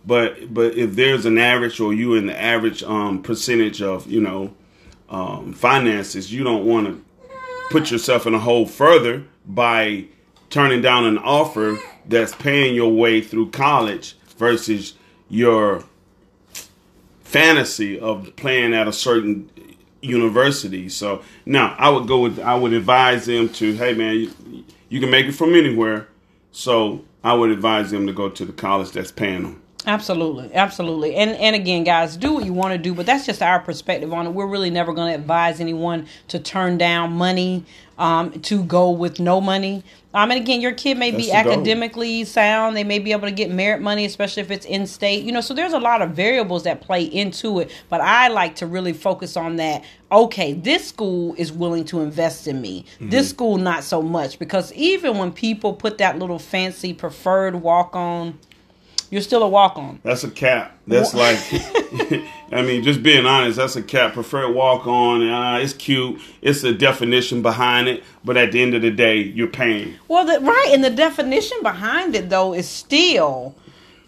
but 0.06 0.54
but 0.54 0.76
if 0.76 0.96
there's 0.96 1.26
an 1.26 1.38
average 1.38 1.80
or 1.80 1.94
you 1.94 2.14
in 2.16 2.28
the 2.28 2.40
average 2.40 2.84
um, 2.84 3.22
percentage 3.24 3.82
of 3.82 4.08
you 4.08 4.22
know 4.22 4.54
um, 5.10 5.54
finances, 5.54 6.32
you 6.32 6.44
don't 6.44 6.66
want 6.66 6.88
to 6.88 7.04
put 7.70 7.92
yourself 7.92 8.28
in 8.28 8.34
a 8.34 8.40
hole 8.40 8.66
further 8.66 9.24
by 9.46 10.06
turning 10.50 10.82
down 10.82 11.06
an 11.06 11.18
offer 11.18 11.78
that's 12.08 12.36
paying 12.36 12.76
your 12.76 12.92
way 12.92 13.22
through 13.22 13.50
college 13.50 14.16
versus 14.38 14.94
your 15.30 15.84
fantasy 17.24 18.00
of 18.00 18.36
playing 18.36 18.74
at 18.74 18.88
a 18.88 18.94
certain 18.94 19.50
university. 20.02 20.88
So 20.88 21.24
now 21.46 21.76
I 21.78 21.90
would 21.90 22.08
go 22.08 22.20
with 22.20 22.40
I 22.40 22.56
would 22.56 22.74
advise 22.74 23.26
them 23.26 23.50
to 23.50 23.74
hey 23.74 23.94
man 23.94 24.16
you, 24.16 24.64
you 24.90 25.00
can 25.00 25.10
make 25.10 25.26
it 25.26 25.34
from 25.34 25.56
anywhere. 25.56 26.08
So 26.52 27.04
I 27.24 27.34
would 27.34 27.50
advise 27.50 27.92
them 27.92 28.06
to 28.08 28.14
go 28.14 28.30
to 28.30 28.46
the 28.46 28.54
college 28.54 28.92
that's 28.92 29.12
paying 29.12 29.44
them. 29.44 29.62
Absolutely, 29.88 30.54
absolutely. 30.54 31.16
And 31.16 31.32
and 31.32 31.56
again, 31.56 31.84
guys, 31.84 32.18
do 32.18 32.34
what 32.34 32.46
you 32.46 32.54
want 32.54 32.74
to 32.74 32.78
do, 32.78 32.94
but 32.94 33.06
that's 33.06 33.26
just 33.26 33.42
our 33.42 33.60
perspective 33.60 34.12
on 34.14 34.26
it. 34.26 34.32
We're 34.32 34.48
really 34.48 34.70
never 34.70 34.94
going 34.94 35.14
to 35.14 35.20
advise 35.20 35.60
anyone 35.60 36.08
to 36.30 36.40
turn 36.40 36.78
down 36.78 37.14
money 37.14 37.66
um, 37.98 38.32
to 38.42 38.64
go 38.64 38.92
with 38.92 39.20
no 39.20 39.40
money. 39.40 39.84
Um, 40.14 40.32
and 40.32 40.40
again, 40.40 40.62
your 40.62 40.72
kid 40.72 40.98
may 40.98 41.12
be 41.12 41.28
That's 41.28 41.44
goal. 41.44 41.54
academically 41.54 42.24
sound. 42.24 42.78
They 42.78 42.86
may 42.86 43.00
be 43.00 43.12
able 43.12 43.28
to 43.28 43.34
get 43.34 43.52
merit 43.52 43.82
money, 43.82 44.06
especially 44.06 44.44
if 44.44 44.50
it's 44.50 44.66
in 44.66 44.88
state. 44.88 45.26
You 45.26 45.34
know, 45.34 45.42
so 45.42 45.54
there's 45.54 45.74
a 45.74 45.80
lot 45.80 46.02
of 46.02 46.12
variables 46.12 46.64
that 46.64 46.80
play 46.80 47.04
into 47.04 47.60
it. 47.60 47.70
But 47.90 48.00
I 48.00 48.30
like 48.30 48.56
to 48.58 48.66
really 48.66 48.94
focus 48.94 49.36
on 49.36 49.58
that. 49.58 49.84
Okay, 50.12 50.54
this 50.54 50.88
school 50.88 51.36
is 51.38 51.52
willing 51.52 51.84
to 51.86 52.00
invest 52.00 52.48
in 52.48 52.62
me. 52.62 52.86
This 53.02 53.30
school, 53.30 53.58
not 53.58 53.84
so 53.84 54.02
much. 54.02 54.40
Because 54.40 54.72
even 54.74 55.18
when 55.18 55.34
people 55.34 55.74
put 55.74 55.98
that 55.98 56.18
little 56.18 56.40
fancy 56.40 56.94
preferred 56.94 57.56
walk 57.56 57.94
on, 57.94 58.40
you're 59.10 59.22
still 59.22 59.44
a 59.44 59.48
walk 59.48 59.78
on. 59.78 60.00
That's 60.04 60.24
a 60.24 60.30
cap. 60.30 60.78
That's 60.88 61.14
like, 61.14 61.38
I 62.52 62.62
mean, 62.62 62.84
just 62.84 63.02
being 63.04 63.26
honest, 63.26 63.58
that's 63.58 63.76
a 63.76 63.82
cap. 63.82 64.14
Preferred 64.14 64.54
walk 64.54 64.88
on. 64.88 65.28
Uh, 65.28 65.58
it's 65.58 65.74
cute. 65.74 66.20
It's 66.42 66.64
a 66.64 66.74
definition 66.74 67.42
behind 67.42 67.88
it, 67.88 68.04
but 68.24 68.38
at 68.38 68.52
the 68.52 68.62
end 68.62 68.76
of 68.76 68.82
the 68.82 68.92
day, 68.92 69.18
you're 69.18 69.48
paying. 69.48 69.96
Well, 70.08 70.26
the, 70.26 70.40
right, 70.40 70.70
and 70.72 70.84
the 70.84 70.90
definition 70.90 71.58
behind 71.62 72.16
it 72.16 72.30
though 72.30 72.54
is 72.54 72.68
still 72.68 73.56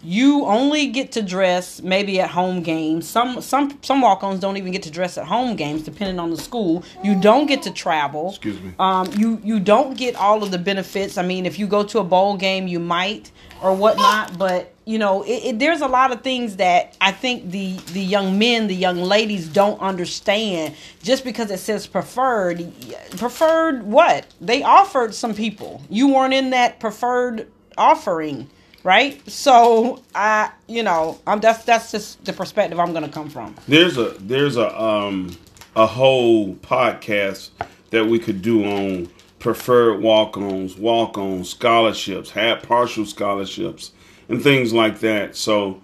you 0.02 0.44
only 0.44 0.86
get 0.86 1.12
to 1.12 1.22
dress 1.22 1.82
maybe 1.82 2.20
at 2.20 2.30
home 2.30 2.62
games. 2.62 3.08
Some 3.08 3.40
some 3.40 3.78
some 3.82 4.00
walk-ons 4.00 4.40
don't 4.40 4.56
even 4.56 4.72
get 4.72 4.82
to 4.84 4.90
dress 4.90 5.18
at 5.18 5.26
home 5.26 5.56
games, 5.56 5.82
depending 5.82 6.18
on 6.18 6.30
the 6.30 6.36
school. 6.36 6.84
You 7.02 7.20
don't 7.20 7.46
get 7.46 7.62
to 7.62 7.72
travel. 7.72 8.30
Excuse 8.30 8.60
me. 8.60 8.72
Um, 8.78 9.10
you 9.16 9.40
you 9.42 9.58
don't 9.58 9.96
get 9.96 10.14
all 10.16 10.42
of 10.42 10.50
the 10.50 10.58
benefits. 10.58 11.18
I 11.18 11.22
mean, 11.22 11.46
if 11.46 11.58
you 11.58 11.66
go 11.66 11.82
to 11.84 11.98
a 11.98 12.04
bowl 12.04 12.36
game, 12.36 12.68
you 12.68 12.78
might 12.78 13.32
or 13.60 13.74
whatnot, 13.74 14.38
but 14.38 14.72
you 14.88 14.98
know, 14.98 15.22
it, 15.22 15.44
it, 15.44 15.58
there's 15.58 15.82
a 15.82 15.86
lot 15.86 16.12
of 16.12 16.22
things 16.22 16.56
that 16.56 16.96
I 16.98 17.12
think 17.12 17.50
the 17.50 17.76
the 17.92 18.00
young 18.00 18.38
men, 18.38 18.68
the 18.68 18.74
young 18.74 18.96
ladies 18.96 19.46
don't 19.46 19.78
understand. 19.82 20.74
Just 21.02 21.24
because 21.24 21.50
it 21.50 21.58
says 21.58 21.86
preferred, 21.86 22.72
preferred 23.18 23.82
what 23.82 24.24
they 24.40 24.62
offered 24.62 25.14
some 25.14 25.34
people. 25.34 25.82
You 25.90 26.14
weren't 26.14 26.32
in 26.32 26.50
that 26.50 26.80
preferred 26.80 27.48
offering, 27.76 28.48
right? 28.82 29.20
So 29.30 30.02
I, 30.14 30.52
you 30.66 30.82
know, 30.82 31.20
I'm 31.26 31.40
that's 31.40 31.64
that's 31.64 31.92
just 31.92 32.24
the 32.24 32.32
perspective 32.32 32.80
I'm 32.80 32.94
to 32.94 33.10
come 33.10 33.28
from. 33.28 33.56
There's 33.68 33.98
a 33.98 34.14
there's 34.18 34.56
a 34.56 34.80
um 34.80 35.36
a 35.76 35.86
whole 35.86 36.54
podcast 36.54 37.50
that 37.90 38.06
we 38.06 38.18
could 38.18 38.40
do 38.40 38.64
on 38.64 39.10
preferred 39.38 40.00
walk-ons, 40.00 40.78
walk-ons, 40.78 41.50
scholarships, 41.50 42.30
had 42.30 42.62
partial 42.62 43.04
scholarships, 43.04 43.92
and 44.28 44.42
things 44.42 44.72
like 44.72 45.00
that. 45.00 45.36
So 45.36 45.82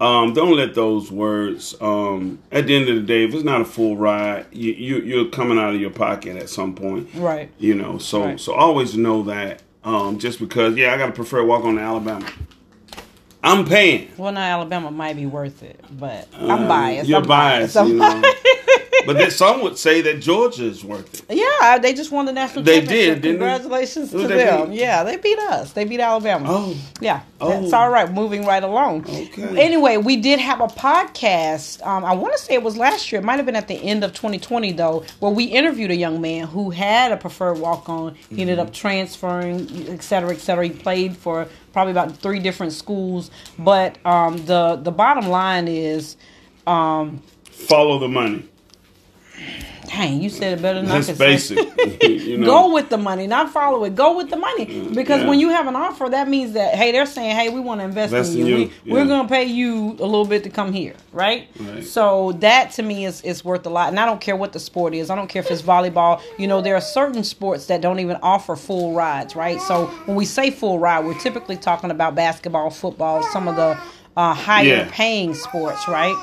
um, 0.00 0.34
don't 0.34 0.54
let 0.56 0.74
those 0.74 1.10
words. 1.10 1.74
Um, 1.80 2.38
at 2.52 2.66
the 2.66 2.76
end 2.76 2.88
of 2.88 2.96
the 2.96 3.02
day, 3.02 3.24
if 3.24 3.34
it's 3.34 3.44
not 3.44 3.60
a 3.62 3.64
full 3.64 3.96
ride, 3.96 4.46
you, 4.52 4.72
you 4.72 4.96
you're 5.00 5.30
coming 5.30 5.58
out 5.58 5.74
of 5.74 5.80
your 5.80 5.90
pocket 5.90 6.36
at 6.36 6.48
some 6.50 6.74
point, 6.74 7.08
Right. 7.14 7.50
You 7.58 7.74
know, 7.74 7.98
so 7.98 8.24
Right. 8.24 8.40
so 8.40 8.52
always 8.52 8.96
know 8.96 9.22
that. 9.24 9.62
Um, 9.84 10.18
just 10.18 10.40
because, 10.40 10.76
yeah, 10.76 10.92
I 10.92 10.98
got 10.98 11.06
to 11.06 11.12
prefer 11.12 11.44
walk 11.44 11.64
on 11.64 11.76
to 11.76 11.80
Alabama. 11.80 12.28
I'm 13.44 13.64
paying. 13.64 14.10
Well, 14.16 14.32
now 14.32 14.58
Alabama 14.58 14.90
might 14.90 15.14
be 15.14 15.26
worth 15.26 15.62
it, 15.62 15.78
but 15.92 16.26
I'm 16.34 16.66
biased. 16.66 17.06
Uh, 17.06 17.08
You're 17.10 17.18
I'm 17.20 17.28
biased, 17.28 17.76
I'm 17.76 17.88
you 17.88 17.94
know. 17.94 18.22
But 19.06 19.16
then 19.16 19.30
some 19.30 19.62
would 19.62 19.78
say 19.78 20.00
that 20.02 20.20
Georgia 20.20 20.64
is 20.64 20.84
worth 20.84 21.14
it. 21.30 21.36
Yeah, 21.36 21.78
they 21.78 21.94
just 21.94 22.10
won 22.10 22.26
the 22.26 22.32
national 22.32 22.64
They 22.64 22.80
championship. 22.80 23.14
did, 23.16 23.22
didn't 23.22 23.40
they? 23.40 23.46
Congratulations 23.46 24.12
Who 24.12 24.22
to 24.22 24.28
they 24.28 24.36
them. 24.44 24.70
beat? 24.70 24.78
Yeah, 24.80 25.02
they 25.04 25.16
beat 25.16 25.38
us. 25.38 25.72
They 25.72 25.84
beat 25.84 26.00
Alabama. 26.00 26.46
Oh. 26.48 26.76
Yeah, 27.00 27.20
Oh. 27.40 27.62
it's 27.64 27.72
all 27.72 27.90
right. 27.90 28.10
Moving 28.12 28.44
right 28.44 28.62
along. 28.62 29.02
Okay. 29.08 29.58
Anyway, 29.60 29.96
we 29.96 30.16
did 30.16 30.38
have 30.40 30.60
a 30.60 30.66
podcast. 30.66 31.84
Um, 31.86 32.04
I 32.04 32.12
want 32.14 32.36
to 32.36 32.42
say 32.42 32.54
it 32.54 32.62
was 32.62 32.76
last 32.76 33.10
year. 33.12 33.20
It 33.20 33.24
might 33.24 33.36
have 33.36 33.46
been 33.46 33.56
at 33.56 33.68
the 33.68 33.74
end 33.74 34.04
of 34.04 34.12
2020 34.12 34.72
though, 34.72 35.04
where 35.20 35.32
we 35.32 35.44
interviewed 35.44 35.90
a 35.90 35.96
young 35.96 36.20
man 36.20 36.46
who 36.46 36.70
had 36.70 37.12
a 37.12 37.16
preferred 37.16 37.58
walk 37.58 37.88
on. 37.88 38.14
He 38.30 38.40
ended 38.42 38.58
Mm-hmm. 38.58 38.68
up 38.68 38.72
transferring, 38.72 39.88
et 39.88 40.02
cetera, 40.02 40.30
et 40.32 40.38
cetera. 40.40 40.64
He 40.66 40.70
played 40.70 41.16
for 41.16 41.46
probably 41.72 41.90
about 41.92 42.16
three 42.16 42.38
different 42.38 42.72
schools. 42.72 43.30
But 43.58 43.98
um, 44.06 44.44
the 44.46 44.76
the 44.76 44.90
bottom 44.92 45.28
line 45.28 45.68
is. 45.68 46.16
Um, 46.66 47.22
Follow 47.50 47.98
the 47.98 48.08
money. 48.08 48.44
Dang, 49.88 50.20
you 50.20 50.30
said 50.30 50.58
it 50.58 50.62
better 50.62 50.80
than 50.82 50.90
I 50.90 50.94
That's 51.00 51.06
could 51.06 51.16
say. 51.16 51.26
basic. 51.26 52.02
you 52.02 52.38
know. 52.38 52.46
Go 52.46 52.72
with 52.74 52.88
the 52.88 52.98
money, 52.98 53.28
not 53.28 53.52
follow 53.52 53.84
it. 53.84 53.94
Go 53.94 54.16
with 54.16 54.30
the 54.30 54.36
money 54.36 54.64
because 54.92 55.22
yeah. 55.22 55.28
when 55.28 55.38
you 55.38 55.50
have 55.50 55.68
an 55.68 55.76
offer, 55.76 56.08
that 56.10 56.26
means 56.28 56.54
that 56.54 56.74
hey, 56.74 56.90
they're 56.90 57.06
saying 57.06 57.36
hey, 57.36 57.50
we 57.50 57.60
want 57.60 57.80
to 57.80 57.84
invest, 57.84 58.12
in 58.34 58.38
you. 58.38 58.44
you, 58.46 58.70
We, 58.84 58.92
We're 58.92 58.98
yeah. 59.02 59.06
gonna 59.06 59.28
pay 59.28 59.44
you 59.44 59.90
a 59.90 60.04
little 60.04 60.24
bit 60.26 60.42
to 60.42 60.50
come 60.50 60.72
here, 60.72 60.94
right? 61.12 61.48
Right. 61.60 61.84
So 61.84 62.32
that 62.40 62.72
to 62.72 62.82
me 62.82 63.04
is 63.06 63.20
is 63.22 63.44
worth 63.44 63.64
a 63.64 63.70
lot. 63.70 63.88
And 63.90 64.00
I 64.00 64.06
don't 64.06 64.20
care 64.20 64.34
what 64.34 64.52
the 64.52 64.58
sport 64.58 64.92
is. 64.92 65.08
I 65.08 65.14
don't 65.14 65.28
care 65.28 65.40
if 65.42 65.50
it's 65.52 65.62
volleyball. 65.62 66.20
You 66.36 66.48
know, 66.48 66.60
there 66.60 66.74
are 66.74 66.80
certain 66.80 67.22
sports 67.22 67.66
that 67.66 67.80
don't 67.80 68.00
even 68.00 68.16
offer 68.22 68.56
full 68.56 68.92
rides, 68.92 69.36
right? 69.36 69.60
So 69.60 69.86
when 70.06 70.16
we 70.16 70.24
say 70.24 70.50
full 70.50 70.80
ride, 70.80 71.04
we're 71.04 71.18
typically 71.20 71.56
talking 71.56 71.92
about 71.92 72.16
basketball, 72.16 72.70
football, 72.70 73.22
some 73.32 73.46
of 73.46 73.54
the 73.54 73.78
uh, 74.16 74.34
higher 74.34 74.64
Yeah. 74.66 74.88
paying 74.90 75.34
sports, 75.34 75.86
right? 75.86 76.16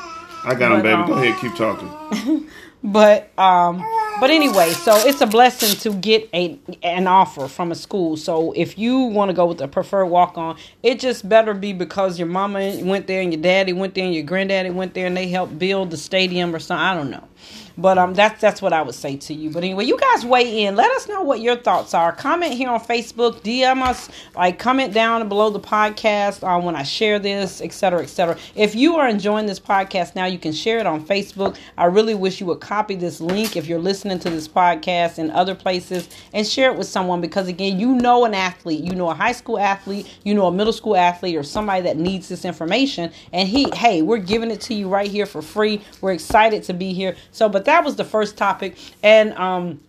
I 0.43 0.53
got 0.55 0.69
But, 0.69 0.83
baby. 0.83 0.93
um, 0.95 1.07
Go 1.07 1.13
ahead, 1.13 1.39
keep 1.39 1.55
talking. 1.55 2.49
But 2.83 3.37
um 3.39 3.83
but 4.21 4.29
anyway, 4.29 4.71
so 4.71 4.95
it's 4.95 5.21
a 5.21 5.25
blessing 5.25 5.77
to 5.79 5.99
get 5.99 6.29
a 6.33 6.59
an 6.83 7.07
offer 7.07 7.47
from 7.47 7.71
a 7.71 7.75
school. 7.75 8.17
So 8.17 8.53
if 8.53 8.77
you 8.77 8.99
want 8.99 9.29
to 9.29 9.33
go 9.33 9.47
with 9.47 9.61
a 9.61 9.67
preferred 9.67 10.07
walk 10.07 10.37
on, 10.37 10.57
it 10.83 10.99
just 10.99 11.27
better 11.27 11.53
be 11.53 11.73
because 11.73 12.19
your 12.19 12.27
mama 12.27 12.79
went 12.83 13.07
there 13.07 13.21
and 13.21 13.33
your 13.33 13.41
daddy 13.41 13.73
went 13.73 13.95
there 13.95 14.05
and 14.05 14.13
your 14.13 14.23
granddaddy 14.23 14.69
went 14.69 14.93
there 14.93 15.07
and 15.07 15.17
they 15.17 15.27
helped 15.29 15.59
build 15.59 15.91
the 15.91 15.97
stadium 15.97 16.55
or 16.55 16.59
something. 16.59 16.83
I 16.85 16.95
don't 16.95 17.11
know. 17.11 17.27
But 17.77 17.97
um 17.97 18.13
that's 18.13 18.39
that's 18.39 18.61
what 18.61 18.73
I 18.73 18.81
would 18.81 18.95
say 18.95 19.17
to 19.17 19.33
you. 19.33 19.49
But 19.49 19.63
anyway, 19.63 19.85
you 19.85 19.97
guys 19.97 20.25
weigh 20.25 20.63
in. 20.65 20.75
Let 20.75 20.91
us 20.91 21.07
know 21.07 21.21
what 21.21 21.39
your 21.39 21.55
thoughts 21.55 21.93
are. 21.93 22.11
Comment 22.11 22.53
here 22.53 22.69
on 22.69 22.79
Facebook, 22.79 23.41
DM 23.41 23.81
us, 23.81 24.09
like 24.35 24.59
comment 24.59 24.93
down 24.93 25.27
below 25.27 25.49
the 25.49 25.59
podcast 25.59 26.43
uh, 26.43 26.61
when 26.61 26.75
I 26.75 26.83
share 26.83 27.19
this, 27.19 27.61
etc. 27.61 28.03
etc. 28.03 28.37
If 28.55 28.75
you 28.75 28.97
are 28.97 29.07
enjoying 29.07 29.45
this 29.45 29.59
podcast 29.59 30.15
now, 30.15 30.25
you 30.25 30.37
can 30.37 30.53
share 30.53 30.79
it 30.79 30.85
on 30.85 31.05
Facebook. 31.05 31.57
I 31.77 31.85
really 31.85 32.15
wish 32.15 32.39
you 32.39 32.45
would 32.47 32.59
copy 32.59 32.95
this 32.95 33.19
link 33.19 33.57
if 33.57 33.67
you're 33.67 33.79
listening 33.79 34.19
to 34.19 34.29
this 34.29 34.47
podcast 34.47 35.17
in 35.17 35.31
other 35.31 35.55
places 35.55 36.09
and 36.33 36.45
share 36.45 36.71
it 36.71 36.77
with 36.77 36.87
someone 36.87 37.21
because 37.21 37.47
again, 37.47 37.79
you 37.79 37.95
know 37.95 38.25
an 38.25 38.33
athlete, 38.33 38.83
you 38.83 38.93
know 38.95 39.09
a 39.09 39.15
high 39.15 39.31
school 39.31 39.59
athlete, 39.59 40.11
you 40.23 40.33
know 40.33 40.47
a 40.47 40.51
middle 40.51 40.73
school 40.73 40.95
athlete 40.95 41.35
or 41.35 41.43
somebody 41.43 41.81
that 41.81 41.97
needs 41.97 42.29
this 42.29 42.45
information 42.45 43.11
and 43.31 43.47
he 43.47 43.69
hey, 43.75 44.01
we're 44.01 44.17
giving 44.17 44.51
it 44.51 44.61
to 44.61 44.73
you 44.73 44.87
right 44.87 45.09
here 45.09 45.25
for 45.25 45.41
free. 45.41 45.81
We're 46.01 46.13
excited 46.13 46.63
to 46.63 46.73
be 46.73 46.93
here. 46.93 47.15
So, 47.31 47.49
but 47.49 47.62
that 47.65 47.83
was 47.83 47.95
the 47.95 48.05
first 48.05 48.37
topic 48.37 48.77
and 49.01 49.33
um 49.33 49.79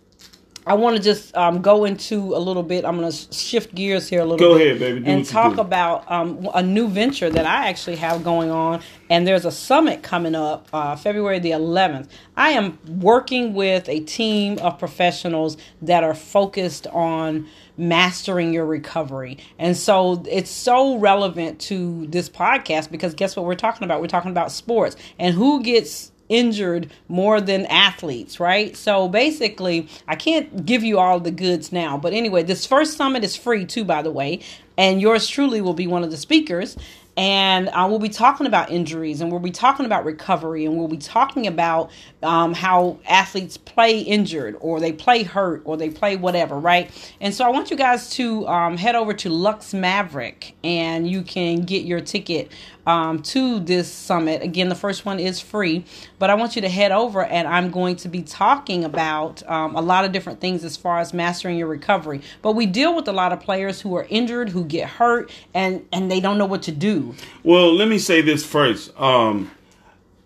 I 0.67 0.73
want 0.73 0.97
to 0.97 1.01
just 1.01 1.35
um, 1.37 1.61
go 1.61 1.85
into 1.85 2.35
a 2.35 2.39
little 2.39 2.63
bit. 2.63 2.85
I'm 2.85 2.97
going 2.97 3.11
to 3.11 3.33
shift 3.33 3.75
gears 3.75 4.09
here 4.09 4.21
a 4.21 4.25
little 4.25 4.37
Go 4.37 4.57
bit 4.57 4.65
ahead, 4.65 4.79
baby. 4.79 4.99
Do 5.01 5.11
and 5.11 5.23
talk 5.23 5.57
about 5.57 6.09
um, 6.11 6.49
a 6.55 6.63
new 6.63 6.87
venture 6.87 7.29
that 7.29 7.45
I 7.45 7.69
actually 7.69 7.97
have 7.97 8.23
going 8.23 8.49
on. 8.49 8.81
And 9.11 9.27
there's 9.27 9.45
a 9.45 9.51
summit 9.51 10.01
coming 10.01 10.33
up 10.33 10.67
uh, 10.73 10.95
February 10.95 11.37
the 11.37 11.51
11th. 11.51 12.07
I 12.35 12.51
am 12.51 12.79
working 12.99 13.53
with 13.53 13.87
a 13.87 13.99
team 13.99 14.57
of 14.57 14.79
professionals 14.79 15.57
that 15.83 16.03
are 16.03 16.15
focused 16.15 16.87
on 16.87 17.47
mastering 17.77 18.51
your 18.51 18.65
recovery. 18.65 19.37
And 19.59 19.77
so 19.77 20.23
it's 20.27 20.49
so 20.49 20.97
relevant 20.97 21.59
to 21.61 22.07
this 22.07 22.27
podcast 22.27 22.89
because 22.89 23.13
guess 23.13 23.35
what 23.35 23.45
we're 23.45 23.53
talking 23.53 23.83
about? 23.83 24.01
We're 24.01 24.07
talking 24.07 24.31
about 24.31 24.51
sports 24.51 24.95
and 25.19 25.35
who 25.35 25.61
gets 25.61 26.11
injured 26.29 26.91
more 27.07 27.39
than 27.39 27.65
athletes, 27.67 28.39
right? 28.39 28.75
So 28.75 29.07
basically, 29.07 29.87
I 30.07 30.15
can't 30.15 30.65
give 30.65 30.83
you 30.83 30.99
all 30.99 31.19
the 31.19 31.31
goods 31.31 31.71
now. 31.71 31.97
But 31.97 32.13
anyway, 32.13 32.43
this 32.43 32.65
first 32.65 32.97
summit 32.97 33.23
is 33.23 33.35
free 33.35 33.65
too, 33.65 33.83
by 33.83 34.01
the 34.01 34.11
way. 34.11 34.41
And 34.77 35.01
yours 35.01 35.27
truly 35.27 35.61
will 35.61 35.73
be 35.73 35.87
one 35.87 36.03
of 36.03 36.11
the 36.11 36.17
speakers. 36.17 36.77
And 37.17 37.69
uh, 37.69 37.87
we'll 37.89 37.99
be 37.99 38.09
talking 38.09 38.45
about 38.45 38.71
injuries 38.71 39.21
and 39.21 39.31
we'll 39.31 39.39
be 39.39 39.51
talking 39.51 39.85
about 39.85 40.03
recovery 40.03 40.65
and 40.65 40.77
we'll 40.77 40.89
be 40.89 40.97
talking 40.97 41.47
about 41.47 41.89
um, 42.23 42.53
how 42.53 42.99
athletes 43.05 43.55
play 43.57 44.01
injured 44.01 44.57
or 44.59 44.79
they 44.79 44.91
play 44.91 45.23
hurt 45.23 45.61
or 45.63 45.77
they 45.77 45.89
play 45.89 46.17
whatever, 46.17 46.59
right? 46.59 46.91
And 47.21 47.33
so 47.33 47.45
I 47.45 47.49
want 47.49 47.71
you 47.71 47.77
guys 47.77 48.09
to 48.11 48.47
um, 48.47 48.77
head 48.77 48.95
over 48.95 49.13
to 49.13 49.29
Luxe 49.29 49.73
Maverick 49.73 50.55
and 50.63 51.09
you 51.09 51.21
can 51.21 51.61
get 51.61 51.85
your 51.85 52.01
ticket 52.01 52.51
um, 52.87 53.21
to 53.23 53.59
this 53.59 53.91
summit. 53.91 54.41
Again, 54.41 54.69
the 54.69 54.75
first 54.75 55.05
one 55.05 55.19
is 55.19 55.39
free, 55.39 55.85
but 56.19 56.29
I 56.29 56.35
want 56.35 56.55
you 56.55 56.61
to 56.61 56.69
head 56.69 56.91
over 56.91 57.23
and 57.23 57.47
I'm 57.47 57.71
going 57.71 57.95
to 57.97 58.09
be 58.09 58.21
talking 58.21 58.83
about 58.83 59.47
um, 59.49 59.75
a 59.75 59.81
lot 59.81 60.05
of 60.05 60.11
different 60.11 60.39
things 60.39 60.63
as 60.63 60.77
far 60.77 60.99
as 60.99 61.13
mastering 61.13 61.57
your 61.57 61.67
recovery. 61.67 62.21
But 62.41 62.53
we 62.53 62.65
deal 62.65 62.95
with 62.95 63.07
a 63.07 63.13
lot 63.13 63.31
of 63.31 63.39
players 63.39 63.81
who 63.81 63.95
are 63.95 64.05
injured, 64.09 64.49
who 64.49 64.65
get 64.65 64.87
hurt, 64.89 65.31
and 65.53 65.85
and 65.91 66.11
they 66.11 66.19
don't 66.19 66.37
know 66.37 66.45
what 66.45 66.63
to 66.63 66.71
do. 66.71 67.04
Well, 67.43 67.73
let 67.73 67.87
me 67.87 67.97
say 67.97 68.21
this 68.21 68.45
first. 68.45 68.97
Um, 68.99 69.51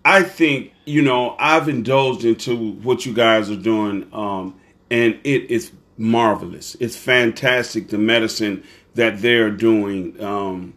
I 0.05 0.23
think 0.23 0.73
you 0.85 1.01
know 1.01 1.35
I've 1.39 1.69
indulged 1.69 2.25
into 2.25 2.73
what 2.73 3.05
you 3.05 3.13
guys 3.13 3.49
are 3.49 3.55
doing, 3.55 4.07
um, 4.13 4.59
and 4.89 5.19
it 5.23 5.49
is 5.51 5.71
marvelous. 5.97 6.75
It's 6.79 6.95
fantastic 6.95 7.89
the 7.89 7.97
medicine 7.97 8.63
that 8.95 9.21
they're 9.21 9.51
doing. 9.51 10.21
Um, 10.23 10.73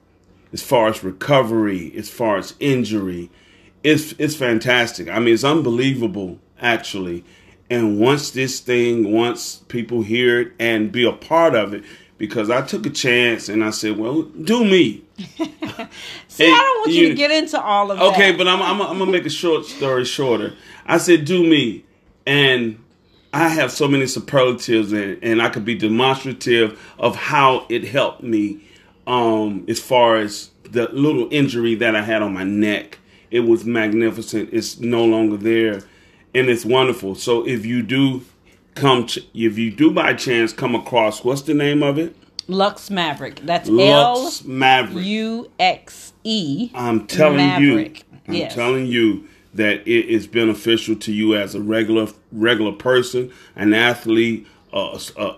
as 0.52 0.62
far 0.62 0.88
as 0.88 1.02
recovery, 1.02 1.92
as 1.96 2.10
far 2.10 2.36
as 2.36 2.54
injury. 2.60 3.30
It's 3.82 4.12
it's 4.18 4.36
fantastic. 4.36 5.08
I 5.08 5.18
mean, 5.18 5.34
it's 5.34 5.44
unbelievable 5.44 6.38
actually. 6.60 7.24
And 7.70 7.98
once 7.98 8.30
this 8.30 8.60
thing, 8.60 9.12
once 9.12 9.56
people 9.68 10.02
hear 10.02 10.40
it 10.40 10.52
and 10.60 10.92
be 10.92 11.06
a 11.06 11.12
part 11.12 11.54
of 11.54 11.72
it, 11.72 11.84
because 12.22 12.50
I 12.50 12.62
took 12.62 12.86
a 12.86 12.90
chance 12.90 13.48
and 13.48 13.64
I 13.64 13.70
said, 13.70 13.98
"Well, 13.98 14.22
do 14.22 14.64
me." 14.64 15.02
See, 16.28 16.46
I 16.46 16.50
don't 16.50 16.80
want 16.80 16.92
you, 16.92 17.02
you, 17.02 17.08
to 17.08 17.14
get 17.14 17.32
into 17.32 17.60
all 17.60 17.90
of 17.90 17.98
okay, 17.98 18.06
that. 18.06 18.14
Okay, 18.14 18.36
but 18.36 18.46
I'm, 18.46 18.62
I'm, 18.62 18.80
I'm 18.80 18.96
gonna 19.00 19.10
make 19.10 19.26
a 19.26 19.30
short 19.30 19.66
story 19.66 20.04
shorter. 20.04 20.54
I 20.86 20.98
said, 20.98 21.24
"Do 21.24 21.42
me," 21.42 21.84
and 22.24 22.78
I 23.32 23.48
have 23.48 23.72
so 23.72 23.88
many 23.88 24.06
superlatives, 24.06 24.92
and, 24.92 25.18
and 25.20 25.42
I 25.42 25.48
could 25.48 25.64
be 25.64 25.74
demonstrative 25.74 26.80
of 26.96 27.16
how 27.16 27.66
it 27.68 27.82
helped 27.88 28.22
me 28.22 28.60
um, 29.08 29.64
as 29.66 29.80
far 29.80 30.14
as 30.14 30.50
the 30.62 30.88
little 30.92 31.26
injury 31.32 31.74
that 31.74 31.96
I 31.96 32.02
had 32.02 32.22
on 32.22 32.32
my 32.32 32.44
neck. 32.44 33.00
It 33.32 33.40
was 33.40 33.64
magnificent. 33.64 34.50
It's 34.52 34.78
no 34.78 35.04
longer 35.04 35.36
there, 35.36 35.82
and 36.36 36.48
it's 36.48 36.64
wonderful. 36.64 37.16
So 37.16 37.44
if 37.44 37.66
you 37.66 37.82
do 37.82 38.22
come, 38.74 39.06
to, 39.06 39.22
if 39.34 39.58
you 39.58 39.70
do 39.70 39.90
by 39.90 40.14
chance 40.14 40.52
come 40.52 40.74
across, 40.74 41.24
what's 41.24 41.42
the 41.42 41.54
name 41.54 41.82
of 41.82 41.98
it? 41.98 42.16
Luxe 42.48 42.90
Maverick. 42.90 43.40
That's 43.40 43.68
Luxe 43.68 44.44
Maverick. 44.44 45.04
U 45.04 45.50
X 45.58 46.12
E. 46.24 46.70
I'm 46.74 47.06
telling 47.06 47.36
Maverick. 47.36 47.98
you. 47.98 48.18
I'm 48.28 48.34
yes. 48.34 48.54
telling 48.54 48.86
you 48.86 49.28
that 49.54 49.86
it 49.86 50.08
is 50.08 50.26
beneficial 50.26 50.96
to 50.96 51.12
you 51.12 51.36
as 51.36 51.54
a 51.54 51.60
regular 51.60 52.08
regular 52.30 52.72
person, 52.72 53.32
an 53.54 53.74
athlete, 53.74 54.46
a, 54.72 55.36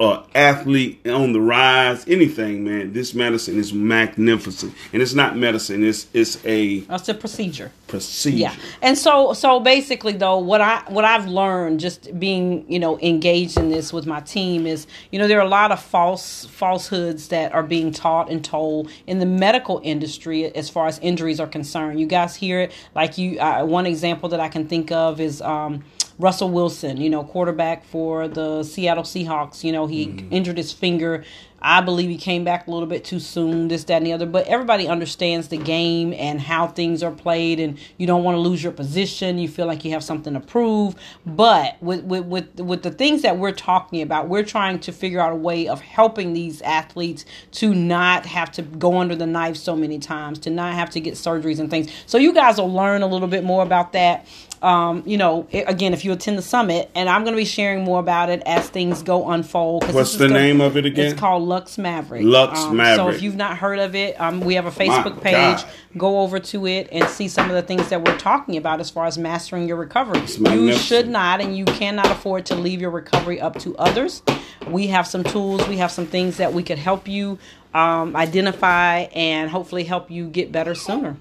uh, 0.00 0.22
athlete 0.34 1.06
on 1.06 1.32
the 1.32 1.40
rise, 1.40 2.06
anything, 2.08 2.64
man. 2.64 2.92
This 2.92 3.14
medicine 3.14 3.58
is 3.58 3.72
magnificent, 3.72 4.74
and 4.92 5.02
it's 5.02 5.14
not 5.14 5.36
medicine. 5.36 5.84
It's 5.84 6.06
it's 6.12 6.44
a 6.44 6.84
it's 6.88 7.08
a 7.08 7.14
procedure. 7.14 7.70
Procedure. 7.86 8.36
Yeah, 8.36 8.54
and 8.80 8.96
so 8.96 9.32
so 9.32 9.60
basically, 9.60 10.12
though, 10.12 10.38
what 10.38 10.60
I 10.60 10.82
what 10.88 11.04
I've 11.04 11.26
learned 11.26 11.80
just 11.80 12.18
being 12.18 12.70
you 12.70 12.78
know 12.78 12.98
engaged 13.00 13.58
in 13.58 13.70
this 13.70 13.92
with 13.92 14.06
my 14.06 14.20
team 14.20 14.66
is 14.66 14.86
you 15.10 15.18
know 15.18 15.28
there 15.28 15.38
are 15.38 15.46
a 15.46 15.48
lot 15.48 15.72
of 15.72 15.82
false 15.82 16.44
falsehoods 16.46 17.28
that 17.28 17.52
are 17.52 17.62
being 17.62 17.92
taught 17.92 18.30
and 18.30 18.44
told 18.44 18.90
in 19.06 19.18
the 19.18 19.26
medical 19.26 19.80
industry 19.84 20.44
as 20.54 20.68
far 20.68 20.86
as 20.86 20.98
injuries 21.00 21.40
are 21.40 21.46
concerned. 21.46 22.00
You 22.00 22.06
guys 22.06 22.34
hear 22.34 22.60
it 22.60 22.72
like 22.94 23.18
you. 23.18 23.38
Uh, 23.38 23.64
one 23.64 23.86
example 23.86 24.28
that 24.30 24.40
I 24.40 24.48
can 24.48 24.66
think 24.68 24.92
of 24.92 25.20
is. 25.20 25.40
Um, 25.42 25.84
Russell 26.22 26.50
Wilson, 26.50 26.98
you 26.98 27.10
know, 27.10 27.24
quarterback 27.24 27.84
for 27.84 28.28
the 28.28 28.62
Seattle 28.62 29.02
Seahawks. 29.02 29.64
You 29.64 29.72
know, 29.72 29.86
he 29.86 30.06
mm-hmm. 30.06 30.32
injured 30.32 30.56
his 30.56 30.72
finger. 30.72 31.24
I 31.62 31.80
believe 31.80 32.10
he 32.10 32.16
came 32.16 32.44
back 32.44 32.66
a 32.66 32.70
little 32.70 32.86
bit 32.86 33.04
too 33.04 33.20
soon, 33.20 33.68
this, 33.68 33.84
that, 33.84 33.98
and 33.98 34.06
the 34.06 34.12
other. 34.12 34.26
But 34.26 34.46
everybody 34.46 34.88
understands 34.88 35.48
the 35.48 35.56
game 35.56 36.12
and 36.12 36.40
how 36.40 36.66
things 36.66 37.02
are 37.02 37.10
played, 37.10 37.60
and 37.60 37.78
you 37.96 38.06
don't 38.06 38.24
want 38.24 38.34
to 38.34 38.40
lose 38.40 38.62
your 38.62 38.72
position. 38.72 39.38
You 39.38 39.48
feel 39.48 39.66
like 39.66 39.84
you 39.84 39.92
have 39.92 40.04
something 40.04 40.34
to 40.34 40.40
prove. 40.40 40.94
But 41.24 41.76
with, 41.80 42.04
with, 42.04 42.24
with, 42.26 42.60
with 42.60 42.82
the 42.82 42.90
things 42.90 43.22
that 43.22 43.38
we're 43.38 43.52
talking 43.52 44.02
about, 44.02 44.28
we're 44.28 44.42
trying 44.42 44.80
to 44.80 44.92
figure 44.92 45.20
out 45.20 45.32
a 45.32 45.36
way 45.36 45.68
of 45.68 45.80
helping 45.80 46.32
these 46.32 46.60
athletes 46.62 47.24
to 47.52 47.74
not 47.74 48.26
have 48.26 48.50
to 48.52 48.62
go 48.62 48.98
under 48.98 49.14
the 49.14 49.26
knife 49.26 49.56
so 49.56 49.76
many 49.76 49.98
times, 49.98 50.38
to 50.40 50.50
not 50.50 50.74
have 50.74 50.90
to 50.90 51.00
get 51.00 51.14
surgeries 51.14 51.60
and 51.60 51.70
things. 51.70 51.90
So 52.06 52.18
you 52.18 52.32
guys 52.32 52.58
will 52.58 52.72
learn 52.72 53.02
a 53.02 53.06
little 53.06 53.28
bit 53.28 53.44
more 53.44 53.62
about 53.62 53.92
that 53.92 54.26
um, 54.62 55.02
you 55.04 55.16
know, 55.16 55.48
again, 55.52 55.92
if 55.92 56.04
you 56.04 56.12
attend 56.12 56.38
the 56.38 56.42
summit, 56.42 56.88
and 56.94 57.08
I'm 57.08 57.24
going 57.24 57.34
to 57.34 57.40
be 57.40 57.44
sharing 57.44 57.82
more 57.82 57.98
about 57.98 58.30
it 58.30 58.42
as 58.46 58.68
things 58.68 59.02
go 59.02 59.28
unfold. 59.30 59.92
What's 59.92 60.16
the 60.16 60.28
gonna, 60.28 60.38
name 60.38 60.60
of 60.60 60.76
it 60.76 60.86
again? 60.86 61.06
It's 61.06 61.20
called 61.20 61.42
Luxe 61.52 61.76
Maverick. 61.76 62.22
Luxe 62.24 62.60
um, 62.60 62.78
Maverick. 62.78 62.96
So 62.96 63.08
if 63.10 63.20
you've 63.20 63.36
not 63.36 63.58
heard 63.58 63.78
of 63.78 63.94
it, 63.94 64.18
um, 64.18 64.40
we 64.40 64.54
have 64.54 64.64
a 64.64 64.70
Facebook 64.70 65.16
My 65.16 65.22
page. 65.22 65.62
God. 65.62 65.68
Go 65.98 66.20
over 66.20 66.38
to 66.38 66.66
it 66.66 66.88
and 66.90 67.06
see 67.10 67.28
some 67.28 67.50
of 67.50 67.54
the 67.54 67.60
things 67.60 67.90
that 67.90 68.02
we're 68.02 68.16
talking 68.16 68.56
about 68.56 68.80
as 68.80 68.88
far 68.88 69.04
as 69.04 69.18
mastering 69.18 69.68
your 69.68 69.76
recovery. 69.76 70.22
You 70.38 70.72
should 70.72 71.08
not 71.08 71.42
and 71.42 71.54
you 71.54 71.66
cannot 71.66 72.10
afford 72.10 72.46
to 72.46 72.54
leave 72.54 72.80
your 72.80 72.90
recovery 72.90 73.38
up 73.38 73.58
to 73.60 73.76
others. 73.76 74.22
We 74.66 74.86
have 74.86 75.06
some 75.06 75.24
tools. 75.24 75.68
We 75.68 75.76
have 75.76 75.90
some 75.90 76.06
things 76.06 76.38
that 76.38 76.54
we 76.54 76.62
could 76.62 76.78
help 76.78 77.06
you 77.06 77.38
um, 77.74 78.16
identify 78.16 79.00
and 79.14 79.50
hopefully 79.50 79.84
help 79.84 80.10
you 80.10 80.28
get 80.28 80.52
better 80.52 80.74
sooner. 80.74 81.16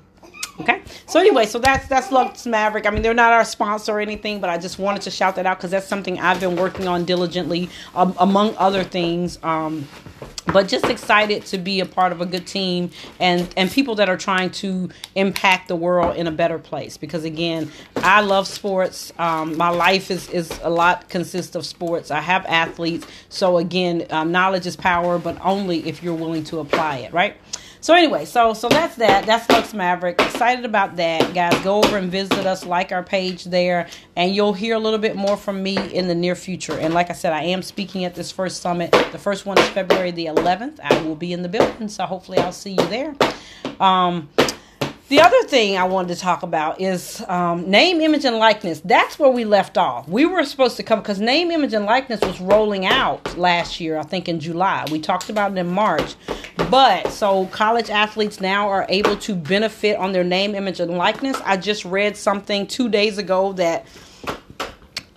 Okay. 0.61 0.81
So 1.07 1.19
anyway, 1.19 1.47
so 1.47 1.57
that's 1.57 1.87
that's 1.87 2.11
Luxe 2.11 2.45
Maverick. 2.45 2.85
I 2.85 2.91
mean, 2.91 3.01
they're 3.01 3.13
not 3.15 3.33
our 3.33 3.43
sponsor 3.43 3.93
or 3.93 3.99
anything, 3.99 4.39
but 4.39 4.49
I 4.49 4.59
just 4.59 4.77
wanted 4.77 5.01
to 5.03 5.11
shout 5.11 5.35
that 5.37 5.47
out 5.47 5.57
because 5.57 5.71
that's 5.71 5.87
something 5.87 6.19
I've 6.19 6.39
been 6.39 6.55
working 6.55 6.87
on 6.87 7.03
diligently, 7.03 7.69
um, 7.95 8.13
among 8.19 8.55
other 8.57 8.83
things. 8.83 9.39
Um, 9.41 9.87
but 10.47 10.67
just 10.67 10.85
excited 10.85 11.45
to 11.45 11.57
be 11.57 11.79
a 11.79 11.85
part 11.85 12.11
of 12.11 12.21
a 12.21 12.25
good 12.25 12.45
team 12.45 12.91
and 13.19 13.51
and 13.57 13.71
people 13.71 13.95
that 13.95 14.09
are 14.09 14.17
trying 14.17 14.49
to 14.49 14.89
impact 15.15 15.67
the 15.67 15.75
world 15.75 16.15
in 16.15 16.27
a 16.27 16.31
better 16.31 16.57
place 16.59 16.97
because 16.97 17.23
again 17.23 17.71
i 17.97 18.21
love 18.21 18.47
sports 18.47 19.13
um, 19.19 19.55
my 19.55 19.69
life 19.69 20.09
is 20.11 20.29
is 20.29 20.51
a 20.63 20.69
lot 20.69 21.07
consists 21.09 21.55
of 21.55 21.65
sports 21.65 22.11
i 22.11 22.19
have 22.19 22.45
athletes 22.47 23.05
so 23.29 23.57
again 23.57 24.05
um, 24.09 24.31
knowledge 24.31 24.65
is 24.65 24.75
power 24.75 25.17
but 25.17 25.37
only 25.45 25.87
if 25.87 26.01
you're 26.01 26.15
willing 26.15 26.43
to 26.43 26.59
apply 26.59 26.97
it 26.97 27.13
right 27.13 27.37
so 27.81 27.93
anyway, 27.93 28.25
so 28.25 28.53
so 28.53 28.69
that's 28.69 28.95
that. 28.95 29.25
That's 29.25 29.49
Luxe 29.49 29.73
Maverick. 29.73 30.21
Excited 30.21 30.63
about 30.65 30.95
that, 30.95 31.33
guys. 31.33 31.53
Go 31.63 31.83
over 31.83 31.97
and 31.97 32.09
visit 32.09 32.45
us, 32.45 32.65
like 32.65 32.91
our 32.91 33.03
page 33.03 33.45
there, 33.45 33.87
and 34.15 34.33
you'll 34.33 34.53
hear 34.53 34.75
a 34.75 34.79
little 34.79 34.99
bit 34.99 35.15
more 35.15 35.35
from 35.35 35.61
me 35.61 35.77
in 35.93 36.07
the 36.07 36.15
near 36.15 36.35
future. 36.35 36.77
And 36.77 36.93
like 36.93 37.09
I 37.09 37.13
said, 37.13 37.33
I 37.33 37.43
am 37.43 37.61
speaking 37.61 38.05
at 38.05 38.15
this 38.15 38.31
first 38.31 38.61
summit. 38.61 38.91
The 39.11 39.17
first 39.17 39.45
one 39.45 39.57
is 39.57 39.67
February 39.69 40.11
the 40.11 40.27
11th. 40.27 40.79
I 40.81 41.01
will 41.01 41.15
be 41.15 41.33
in 41.33 41.41
the 41.41 41.49
building, 41.49 41.87
so 41.89 42.05
hopefully 42.05 42.37
I'll 42.37 42.51
see 42.51 42.71
you 42.71 42.87
there. 42.87 43.15
Um, 43.79 44.29
the 45.11 45.19
other 45.19 45.43
thing 45.43 45.77
I 45.77 45.83
wanted 45.83 46.15
to 46.15 46.21
talk 46.21 46.41
about 46.41 46.79
is 46.79 47.21
um, 47.27 47.69
name, 47.69 47.99
image, 47.99 48.23
and 48.23 48.37
likeness. 48.37 48.79
That's 48.79 49.19
where 49.19 49.29
we 49.29 49.43
left 49.43 49.77
off. 49.77 50.07
We 50.07 50.25
were 50.25 50.45
supposed 50.45 50.77
to 50.77 50.83
come 50.83 51.01
because 51.01 51.19
name, 51.19 51.51
image, 51.51 51.73
and 51.73 51.83
likeness 51.83 52.21
was 52.21 52.39
rolling 52.39 52.85
out 52.85 53.37
last 53.37 53.81
year, 53.81 53.97
I 53.97 54.03
think 54.03 54.29
in 54.29 54.39
July. 54.39 54.85
We 54.89 55.01
talked 55.01 55.29
about 55.29 55.51
it 55.51 55.57
in 55.57 55.67
March. 55.67 56.15
But 56.69 57.11
so 57.11 57.47
college 57.47 57.89
athletes 57.89 58.39
now 58.39 58.69
are 58.69 58.85
able 58.87 59.17
to 59.17 59.35
benefit 59.35 59.97
on 59.97 60.13
their 60.13 60.23
name, 60.23 60.55
image, 60.55 60.79
and 60.79 60.91
likeness. 60.91 61.35
I 61.43 61.57
just 61.57 61.83
read 61.83 62.15
something 62.15 62.65
two 62.65 62.87
days 62.87 63.17
ago 63.17 63.51
that 63.53 63.85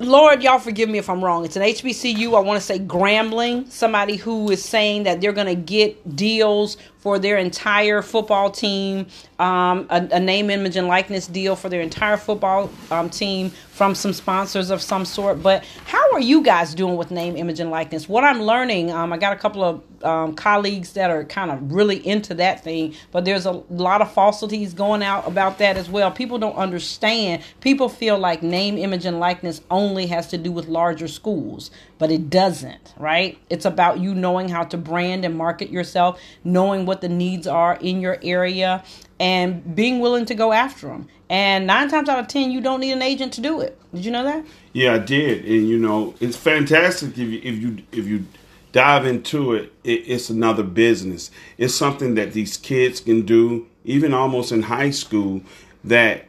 Lord, 0.01 0.43
y'all 0.43 0.59
forgive 0.59 0.89
me 0.89 0.99
if 0.99 1.09
I'm 1.09 1.25
wrong. 1.25 1.45
It's 1.45 1.55
an 1.55 1.63
HBCU. 1.63 2.37
I 2.37 2.41
want 2.41 2.61
to 2.61 2.67
say 2.67 2.81
Grambling, 2.81 3.71
somebody 3.71 4.17
who 4.17 4.51
is 4.51 4.63
saying 4.63 5.05
that 5.05 5.21
they're 5.21 5.33
going 5.33 5.47
to 5.47 5.55
get 5.55 6.17
deals 6.17 6.79
for 7.05 7.19
their 7.19 7.37
entire 7.37 8.01
football 8.01 8.51
team, 8.51 9.07
um, 9.39 9.87
a, 9.91 10.09
a, 10.13 10.19
name, 10.19 10.49
image, 10.49 10.75
and 10.75 10.89
likeness 10.89 11.27
deal 11.27 11.55
for 11.55 11.69
their 11.69 11.83
entire 11.83 12.17
football 12.17 12.71
um, 12.91 13.11
team 13.11 13.51
from 13.51 13.95
some 13.95 14.15
sponsors 14.15 14.71
of 14.71 14.81
some 14.81 15.05
sort. 15.05 15.43
But 15.43 15.67
how 15.85 16.13
are 16.13 16.21
you 16.21 16.43
guys 16.43 16.75
doing 16.75 16.97
with 16.97 17.11
name, 17.11 17.37
image, 17.37 17.61
and 17.61 17.71
likeness? 17.71 18.09
What 18.09 18.25
I'm 18.25 18.41
learning, 18.41 18.91
um, 18.91 19.13
I 19.13 19.19
got 19.19 19.35
a 19.35 19.37
couple 19.37 19.63
of 19.63 19.83
um, 20.03 20.35
colleagues 20.35 20.95
that 20.95 21.11
are 21.11 21.25
kind 21.25 21.51
of 21.51 21.73
really 21.73 22.07
into 22.07 22.33
that 22.35 22.65
thing, 22.65 22.95
but 23.11 23.27
there's 23.27 23.45
a 23.45 23.53
lot 23.69 24.01
of 24.01 24.11
falsities 24.13 24.73
going 24.73 25.03
out 25.03 25.29
about 25.29 25.59
that 25.59 25.77
as 25.77 25.91
well. 25.91 26.11
People 26.11 26.39
don't 26.39 26.57
understand. 26.57 27.43
People 27.61 27.91
feel 27.91 28.19
like 28.19 28.43
name, 28.43 28.79
image, 28.79 29.05
and 29.05 29.21
likeness 29.21 29.61
only 29.71 30.07
has 30.07 30.29
to 30.29 30.39
do 30.39 30.51
with 30.51 30.69
larger 30.69 31.09
schools, 31.09 31.71
but 31.99 32.11
it 32.11 32.31
doesn't, 32.31 32.95
right? 32.97 33.39
It's 33.51 33.65
about 33.65 34.01
you 34.01 34.15
knowing 34.15 34.49
how 34.49 34.65
to 34.65 34.77
brand 34.77 35.25
and 35.25 35.37
market 35.37 35.71
yourself, 35.71 36.21
knowing 36.43 36.87
what 36.87 37.01
the 37.01 37.09
needs 37.09 37.47
are 37.47 37.77
in 37.77 38.01
your 38.01 38.19
area 38.23 38.83
and 39.21 39.75
being 39.75 40.01
willing 40.01 40.25
to 40.27 40.35
go 40.35 40.53
after 40.53 40.89
them. 40.89 41.09
And 41.31 41.67
nine 41.67 41.89
times 41.89 42.09
out 42.09 42.19
of 42.19 42.29
ten, 42.29 42.51
you 42.51 42.61
don't 42.61 42.81
need 42.81 42.93
an 42.93 43.03
agent 43.03 43.33
to 43.35 43.41
do 43.41 43.61
it. 43.61 43.79
Did 43.93 44.05
you 44.05 44.11
know 44.11 44.25
that? 44.25 44.45
Yeah, 44.73 44.95
I 44.95 44.99
did. 44.99 45.45
And 45.45 45.69
you 45.69 45.79
know, 45.79 46.15
it's 46.21 46.37
fantastic 46.37 47.11
if 47.11 47.19
you 47.19 47.41
if 47.43 47.59
you 47.59 47.83
if 47.93 48.07
you 48.07 48.27
dive 48.73 49.07
into 49.07 49.55
it, 49.55 49.73
it, 49.85 50.03
it's 50.07 50.31
another 50.31 50.65
business. 50.65 51.31
It's 51.57 51.75
something 51.75 52.17
that 52.17 52.33
these 52.33 52.57
kids 52.57 53.01
can 53.01 53.23
do, 53.23 53.69
even 53.85 54.13
almost 54.13 54.53
in 54.53 54.63
high 54.63 54.91
school, 54.91 55.43
that 55.85 56.27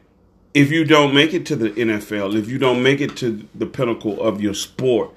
if 0.54 0.72
you 0.72 0.86
don't 0.86 1.14
make 1.14 1.34
it 1.34 1.46
to 1.48 1.56
the 1.56 1.72
NFL, 1.72 2.36
if 2.36 2.48
you 2.48 2.58
don't 2.58 2.82
make 2.82 3.02
it 3.02 3.18
to 3.18 3.46
the 3.54 3.66
pinnacle 3.66 4.22
of 4.22 4.42
your 4.42 4.54
sport, 4.54 5.12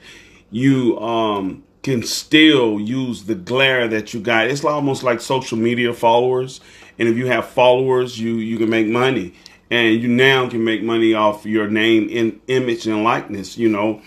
you 0.51 0.99
um, 1.01 1.63
can 1.83 2.03
still 2.03 2.81
use 2.81 3.25
the 3.25 3.35
glare 3.35 3.89
that 3.89 4.13
you 4.15 4.21
got. 4.21 4.47
It's 4.49 4.65
almost 4.65 5.03
like 5.03 5.21
social 5.21 5.59
media 5.59 5.93
followers, 5.93 6.61
and 6.99 7.09
if 7.09 7.17
you 7.17 7.27
have 7.27 7.47
followers, 7.49 8.19
you 8.21 8.35
you 8.37 8.59
can 8.59 8.71
make 8.71 8.87
money, 8.87 9.35
and 9.71 10.01
you 10.03 10.09
now 10.09 10.49
can 10.49 10.65
make 10.65 10.83
money 10.83 11.15
off 11.15 11.45
your 11.47 11.69
name, 11.69 12.09
in 12.09 12.41
image, 12.49 12.87
and 12.87 13.05
likeness. 13.05 13.57
You 13.59 13.69
know, 13.69 14.03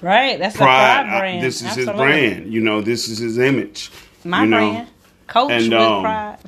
Right. 0.00 0.38
That's 0.38 0.56
pride. 0.56 1.06
brand. 1.18 1.38
I- 1.38 1.40
this 1.40 1.60
is 1.60 1.68
Absolutely. 1.68 1.92
his 1.92 2.00
brand. 2.36 2.52
You 2.52 2.60
know, 2.60 2.80
this 2.80 3.08
is 3.08 3.18
his 3.18 3.38
image. 3.38 3.90
My 4.24 4.42
you 4.42 4.48
know, 4.50 4.70
brand. 4.72 4.88
Coach 5.28 5.50
And, 5.52 5.64
with 5.64 5.72
um, 5.80 6.02
pride. 6.02 6.38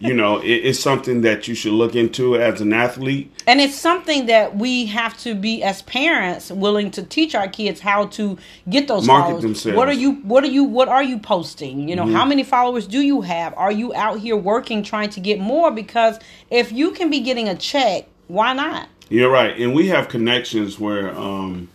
You 0.00 0.14
know, 0.14 0.38
it, 0.38 0.48
it's 0.48 0.80
something 0.80 1.22
that 1.22 1.48
you 1.48 1.54
should 1.54 1.72
look 1.72 1.94
into 1.94 2.36
as 2.36 2.60
an 2.60 2.72
athlete. 2.72 3.32
And 3.46 3.60
it's 3.60 3.74
something 3.74 4.26
that 4.26 4.56
we 4.56 4.86
have 4.86 5.16
to 5.18 5.34
be 5.34 5.62
as 5.62 5.82
parents 5.82 6.50
willing 6.50 6.90
to 6.92 7.02
teach 7.02 7.34
our 7.34 7.48
kids 7.48 7.80
how 7.80 8.06
to 8.06 8.36
get 8.68 8.88
those 8.88 9.06
Market 9.06 9.24
followers. 9.24 9.42
themselves. 9.42 9.66
Mm-hmm. 9.66 9.76
What 9.76 9.88
are 9.88 9.92
you 9.92 10.12
what 10.16 10.44
are 10.44 10.48
you 10.48 10.64
what 10.64 10.88
are 10.88 11.02
you 11.02 11.18
posting? 11.18 11.88
You 11.88 11.96
know, 11.96 12.06
how 12.06 12.24
many 12.24 12.42
followers 12.42 12.86
do 12.86 13.00
you 13.00 13.22
have? 13.22 13.54
Are 13.56 13.72
you 13.72 13.94
out 13.94 14.18
here 14.18 14.36
working 14.36 14.82
trying 14.82 15.10
to 15.10 15.20
get 15.20 15.40
more 15.40 15.70
because 15.70 16.18
if 16.50 16.72
you 16.72 16.90
can 16.92 17.10
be 17.10 17.20
getting 17.20 17.48
a 17.48 17.56
check, 17.56 18.06
why 18.28 18.52
not? 18.52 18.88
You're 19.08 19.30
right, 19.30 19.56
and 19.56 19.72
we 19.72 19.86
have 19.88 20.08
connections 20.08 20.80
where, 20.80 21.16
um, 21.16 21.68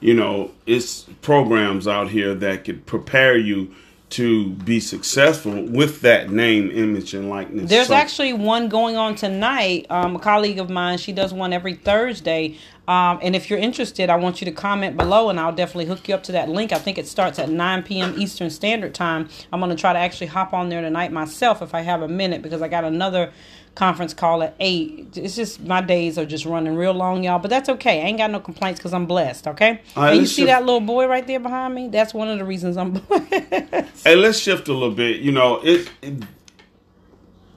you 0.00 0.14
know, 0.14 0.52
it's 0.64 1.02
programs 1.20 1.86
out 1.86 2.08
here 2.08 2.34
that 2.34 2.64
could 2.64 2.86
prepare 2.86 3.36
you 3.36 3.74
to 4.10 4.48
be 4.50 4.80
successful 4.80 5.62
with 5.64 6.00
that 6.00 6.30
name, 6.30 6.70
image, 6.70 7.12
and 7.12 7.28
likeness. 7.28 7.68
There's 7.68 7.88
So- 7.88 7.94
actually 7.94 8.32
one 8.32 8.68
going 8.68 8.96
on 8.96 9.14
tonight. 9.14 9.86
Um, 9.90 10.16
a 10.16 10.18
colleague 10.18 10.58
of 10.58 10.70
mine, 10.70 10.98
she 10.98 11.12
does 11.12 11.34
one 11.34 11.52
every 11.52 11.74
Thursday. 11.74 12.56
Um, 12.86 13.18
and 13.22 13.36
if 13.36 13.50
you're 13.50 13.58
interested, 13.58 14.08
I 14.08 14.16
want 14.16 14.40
you 14.40 14.46
to 14.46 14.50
comment 14.50 14.96
below, 14.96 15.28
and 15.28 15.38
I'll 15.38 15.52
definitely 15.52 15.84
hook 15.84 16.08
you 16.08 16.14
up 16.14 16.22
to 16.24 16.32
that 16.32 16.48
link. 16.48 16.72
I 16.72 16.78
think 16.78 16.96
it 16.96 17.06
starts 17.06 17.38
at 17.38 17.50
9 17.50 17.82
p.m. 17.82 18.14
Eastern 18.16 18.48
Standard 18.48 18.94
Time. 18.94 19.28
I'm 19.52 19.60
going 19.60 19.68
to 19.70 19.76
try 19.76 19.92
to 19.92 19.98
actually 19.98 20.28
hop 20.28 20.54
on 20.54 20.70
there 20.70 20.80
tonight 20.80 21.12
myself 21.12 21.60
if 21.60 21.74
I 21.74 21.82
have 21.82 22.00
a 22.00 22.08
minute 22.08 22.40
because 22.40 22.62
I 22.62 22.68
got 22.68 22.84
another 22.84 23.30
conference 23.78 24.12
call 24.12 24.42
at 24.42 24.56
8. 24.58 25.16
It's 25.16 25.36
just 25.36 25.62
my 25.62 25.80
days 25.80 26.18
are 26.18 26.26
just 26.26 26.44
running 26.44 26.74
real 26.74 26.92
long, 26.92 27.22
y'all. 27.22 27.38
But 27.38 27.48
that's 27.48 27.68
okay. 27.68 28.02
I 28.02 28.06
ain't 28.06 28.18
got 28.18 28.30
no 28.30 28.40
complaints 28.40 28.80
because 28.80 28.92
I'm 28.92 29.06
blessed, 29.06 29.46
okay? 29.46 29.80
Right, 29.96 30.10
and 30.10 30.20
you 30.20 30.26
see 30.26 30.42
shift- 30.42 30.48
that 30.48 30.66
little 30.66 30.80
boy 30.80 31.06
right 31.06 31.24
there 31.24 31.38
behind 31.38 31.76
me? 31.76 31.88
That's 31.88 32.12
one 32.12 32.28
of 32.28 32.38
the 32.38 32.44
reasons 32.44 32.76
I'm 32.76 32.90
blessed. 33.08 34.04
Hey, 34.04 34.16
let's 34.16 34.40
shift 34.40 34.66
a 34.66 34.72
little 34.72 34.90
bit. 34.90 35.20
You 35.20 35.30
know, 35.30 35.60
it, 35.62 35.88
it 36.02 36.24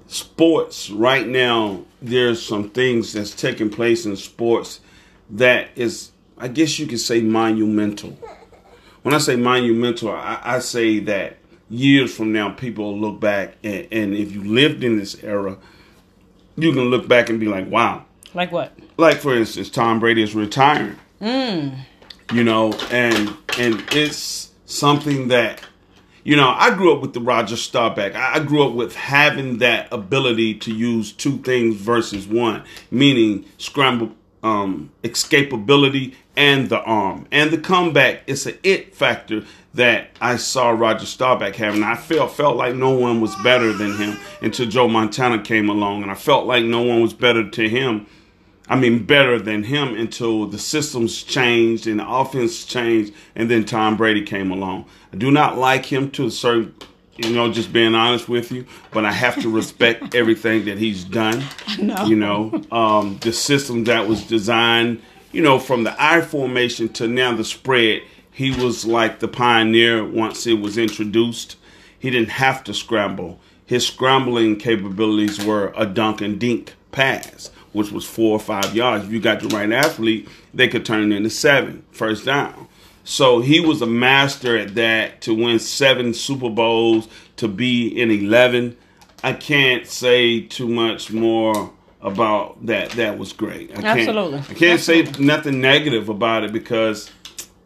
sports 0.05 0.91
right 0.91 1.27
now. 1.27 1.85
There's 2.03 2.45
some 2.45 2.69
things 2.69 3.13
that's 3.13 3.33
taking 3.33 3.71
place 3.71 4.05
in 4.05 4.15
sports 4.15 4.79
that 5.31 5.69
is, 5.75 6.11
I 6.37 6.49
guess 6.49 6.77
you 6.77 6.85
could 6.85 6.99
say, 6.99 7.21
monumental. 7.21 8.17
When 9.01 9.15
I 9.15 9.17
say 9.17 9.37
monumental, 9.37 10.11
I, 10.11 10.39
I 10.43 10.59
say 10.59 10.99
that 10.99 11.37
years 11.71 12.15
from 12.15 12.31
now, 12.31 12.51
people 12.51 12.85
will 12.85 12.99
look 12.99 13.19
back, 13.19 13.55
and, 13.63 13.87
and 13.91 14.13
if 14.13 14.31
you 14.33 14.43
lived 14.43 14.83
in 14.83 14.99
this 14.99 15.23
era, 15.23 15.57
you 16.55 16.73
can 16.73 16.85
look 16.85 17.07
back 17.07 17.29
and 17.29 17.39
be 17.39 17.47
like, 17.47 17.69
"Wow." 17.69 18.05
like 18.33 18.51
what? 18.51 18.73
like 18.97 19.17
for 19.17 19.35
instance, 19.35 19.69
Tom 19.69 19.99
Brady 19.99 20.23
is 20.23 20.35
retiring. 20.35 20.95
Hmm. 21.19 21.69
You 22.33 22.43
know, 22.43 22.73
and 22.91 23.35
and 23.57 23.83
it's 23.91 24.51
something 24.65 25.27
that 25.29 25.61
you 26.23 26.35
know. 26.35 26.49
I 26.49 26.73
grew 26.73 26.93
up 26.93 27.01
with 27.01 27.13
the 27.13 27.19
Roger 27.19 27.57
Staubach. 27.57 28.15
I 28.15 28.35
I 28.35 28.39
grew 28.39 28.63
up 28.65 28.73
with 28.73 28.95
having 28.95 29.57
that 29.57 29.91
ability 29.91 30.55
to 30.59 30.73
use 30.73 31.11
two 31.11 31.37
things 31.39 31.75
versus 31.75 32.27
one, 32.27 32.63
meaning 32.89 33.45
scramble, 33.57 34.11
um, 34.43 34.91
escapability, 35.03 36.15
and 36.35 36.69
the 36.69 36.81
arm 36.81 37.27
and 37.31 37.51
the 37.51 37.57
comeback. 37.57 38.23
It's 38.27 38.45
an 38.45 38.57
it 38.63 38.95
factor 38.95 39.43
that 39.73 40.09
I 40.19 40.37
saw 40.37 40.69
Roger 40.69 41.05
Staubach 41.05 41.55
having. 41.55 41.83
I 41.83 41.95
felt 41.95 42.31
felt 42.31 42.57
like 42.57 42.75
no 42.75 42.91
one 42.91 43.21
was 43.21 43.35
better 43.37 43.73
than 43.73 43.97
him 43.97 44.17
until 44.41 44.67
Joe 44.67 44.87
Montana 44.87 45.41
came 45.41 45.69
along, 45.69 46.01
and 46.03 46.11
I 46.11 46.15
felt 46.15 46.45
like 46.45 46.63
no 46.65 46.81
one 46.81 47.01
was 47.01 47.13
better 47.13 47.49
to 47.49 47.69
him. 47.69 48.07
I 48.67 48.75
mean, 48.77 49.03
better 49.03 49.37
than 49.37 49.63
him 49.63 49.95
until 49.95 50.45
the 50.45 50.59
systems 50.59 51.23
changed 51.23 51.87
and 51.87 51.99
the 51.99 52.09
offense 52.09 52.65
changed, 52.65 53.13
and 53.35 53.51
then 53.51 53.65
Tom 53.65 53.97
Brady 53.97 54.23
came 54.23 54.51
along. 54.51 54.85
I 55.11 55.17
do 55.17 55.29
not 55.29 55.57
like 55.57 55.85
him 55.85 56.09
to 56.11 56.27
a 56.27 56.31
certain, 56.31 56.73
you 57.17 57.33
know, 57.33 57.51
just 57.51 57.73
being 57.73 57.95
honest 57.95 58.29
with 58.29 58.51
you, 58.51 58.65
but 58.91 59.05
I 59.05 59.11
have 59.11 59.41
to 59.41 59.49
respect 59.49 60.15
everything 60.15 60.65
that 60.65 60.77
he's 60.77 61.03
done. 61.03 61.43
know. 61.79 62.05
You 62.05 62.15
know, 62.15 62.63
um, 62.71 63.17
the 63.21 63.33
system 63.33 63.83
that 63.85 64.07
was 64.07 64.25
designed, 64.25 65.01
you 65.31 65.41
know, 65.41 65.59
from 65.59 65.83
the 65.83 65.95
I 66.01 66.21
formation 66.21 66.89
to 66.93 67.07
now 67.07 67.35
the 67.35 67.43
spread, 67.43 68.03
he 68.31 68.51
was 68.51 68.85
like 68.85 69.19
the 69.19 69.27
pioneer 69.27 70.05
once 70.05 70.47
it 70.47 70.59
was 70.59 70.77
introduced. 70.77 71.57
He 71.99 72.09
didn't 72.09 72.29
have 72.29 72.63
to 72.65 72.73
scramble. 72.73 73.39
His 73.65 73.85
scrambling 73.87 74.57
capabilities 74.57 75.43
were 75.43 75.73
a 75.77 75.85
dunk 75.85 76.21
and 76.21 76.39
dink 76.39 76.73
pass, 76.91 77.51
which 77.71 77.91
was 77.91 78.05
four 78.05 78.33
or 78.33 78.39
five 78.39 78.75
yards. 78.75 79.05
If 79.05 79.11
you 79.11 79.19
got 79.19 79.41
the 79.41 79.47
right 79.49 79.71
athlete, 79.71 80.27
they 80.53 80.67
could 80.67 80.85
turn 80.85 81.11
it 81.11 81.15
into 81.15 81.29
seven, 81.29 81.83
first 81.91 82.25
down. 82.25 82.67
So 83.03 83.41
he 83.41 83.59
was 83.59 83.81
a 83.81 83.87
master 83.87 84.57
at 84.57 84.75
that 84.75 85.21
to 85.21 85.33
win 85.33 85.59
seven 85.59 86.13
Super 86.13 86.49
Bowls, 86.49 87.07
to 87.37 87.47
be 87.47 87.87
in 87.87 88.11
11. 88.11 88.77
I 89.23 89.33
can't 89.33 89.87
say 89.87 90.41
too 90.41 90.67
much 90.67 91.11
more 91.11 91.71
about 92.01 92.65
that. 92.65 92.91
That 92.91 93.17
was 93.17 93.33
great. 93.33 93.71
I 93.71 93.81
can't, 93.81 93.99
Absolutely. 93.99 94.39
I 94.39 94.53
can't 94.53 94.79
say 94.79 95.03
nothing 95.19 95.61
negative 95.61 96.09
about 96.09 96.43
it 96.43 96.51
because, 96.51 97.11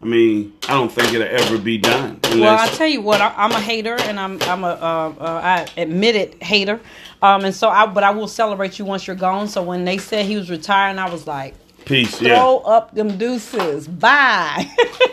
I 0.02 0.06
mean, 0.06 0.54
I 0.68 0.74
don't 0.74 0.92
think 0.92 1.14
it'll 1.14 1.28
ever 1.28 1.58
be 1.58 1.78
done. 1.78 2.20
Well, 2.24 2.58
I 2.58 2.68
tell 2.68 2.88
you 2.88 3.02
what, 3.02 3.22
I, 3.22 3.34
I'm 3.38 3.52
a 3.52 3.60
hater, 3.60 3.96
and 4.02 4.20
I'm 4.20 4.42
I'm 4.44 4.64
a 4.66 4.68
uh, 4.68 5.14
uh, 5.20 5.42
I 5.44 5.68
admit 5.78 6.16
it 6.16 6.44
hater, 6.44 6.82
um, 7.22 7.46
and 7.46 7.56
so 7.56 7.70
I 7.70 7.86
but 7.86 8.04
I 8.04 8.12
will 8.12 8.28
celebrate 8.28 8.78
you 8.78 8.84
once 8.84 9.08
you're 9.08 9.16
gone. 9.16 9.48
So 9.48 9.64
when 9.64 9.86
they 9.86 9.98
said 9.98 10.26
he 10.26 10.36
was 10.36 10.50
retiring, 10.50 11.00
I 11.00 11.10
was 11.10 11.26
like, 11.26 11.54
peace. 11.86 12.22
Yeah. 12.22 12.36
throw 12.36 12.58
up 12.60 12.94
them 12.94 13.18
deuces, 13.18 13.88
bye. 13.88 14.70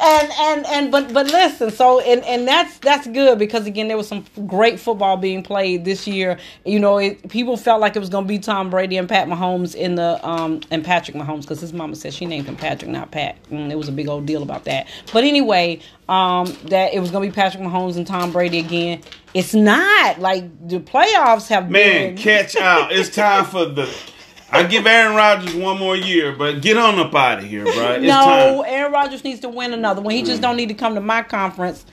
and 0.00 0.32
and 0.38 0.66
and 0.66 0.90
but 0.92 1.12
but 1.12 1.26
listen, 1.26 1.70
so 1.70 2.00
and 2.00 2.22
and 2.24 2.46
that's 2.46 2.78
that's 2.78 3.06
good 3.06 3.38
because 3.38 3.66
again 3.66 3.88
there 3.88 3.96
was 3.96 4.08
some 4.08 4.24
great 4.46 4.78
football 4.78 5.16
being 5.16 5.42
played 5.42 5.84
this 5.84 6.06
year. 6.06 6.38
You 6.64 6.78
know, 6.78 6.98
it, 6.98 7.28
people 7.28 7.56
felt 7.56 7.80
like 7.80 7.96
it 7.96 8.00
was 8.00 8.08
going 8.08 8.24
to 8.24 8.28
be 8.28 8.38
Tom 8.38 8.70
Brady 8.70 8.96
and 8.96 9.08
Pat 9.08 9.28
Mahomes 9.28 9.74
in 9.74 9.94
the 9.94 10.26
um 10.26 10.60
and 10.70 10.84
Patrick 10.84 11.16
Mahomes 11.16 11.42
because 11.42 11.60
his 11.60 11.72
mama 11.72 11.96
said 11.96 12.12
she 12.12 12.26
named 12.26 12.46
him 12.46 12.56
Patrick, 12.56 12.90
not 12.90 13.10
Pat. 13.10 13.36
And 13.50 13.72
it 13.72 13.76
was 13.76 13.88
a 13.88 13.92
big 13.92 14.08
old 14.08 14.26
deal 14.26 14.42
about 14.42 14.64
that. 14.64 14.86
But 15.12 15.24
anyway, 15.24 15.80
um 16.08 16.46
that 16.64 16.92
it 16.92 17.00
was 17.00 17.10
going 17.10 17.28
to 17.28 17.32
be 17.32 17.34
Patrick 17.34 17.62
Mahomes 17.62 17.96
and 17.96 18.06
Tom 18.06 18.32
Brady 18.32 18.58
again. 18.58 19.00
It's 19.32 19.54
not 19.54 20.20
like 20.20 20.44
the 20.68 20.78
playoffs 20.80 21.48
have 21.48 21.64
been. 21.64 21.72
Man, 21.72 22.14
been. 22.14 22.22
catch 22.22 22.56
out. 22.56 22.92
It's 22.92 23.14
time 23.14 23.44
for 23.44 23.66
the. 23.66 23.92
I 24.50 24.62
give 24.64 24.86
Aaron 24.86 25.16
Rodgers 25.16 25.54
one 25.54 25.78
more 25.78 25.96
year, 25.96 26.32
but 26.32 26.60
get 26.60 26.76
on 26.76 26.98
up 26.98 27.14
out 27.14 27.38
of 27.38 27.44
here, 27.44 27.64
bro. 27.64 27.92
It's 27.92 28.02
no, 28.04 28.62
time. 28.62 28.64
Aaron 28.66 28.92
Rodgers 28.92 29.24
needs 29.24 29.40
to 29.40 29.48
win 29.48 29.72
another 29.72 30.00
one. 30.00 30.14
He 30.14 30.22
just 30.22 30.40
don't 30.42 30.56
need 30.56 30.68
to 30.68 30.74
come 30.74 30.94
to 30.94 31.00
my 31.00 31.22
conference. 31.22 31.84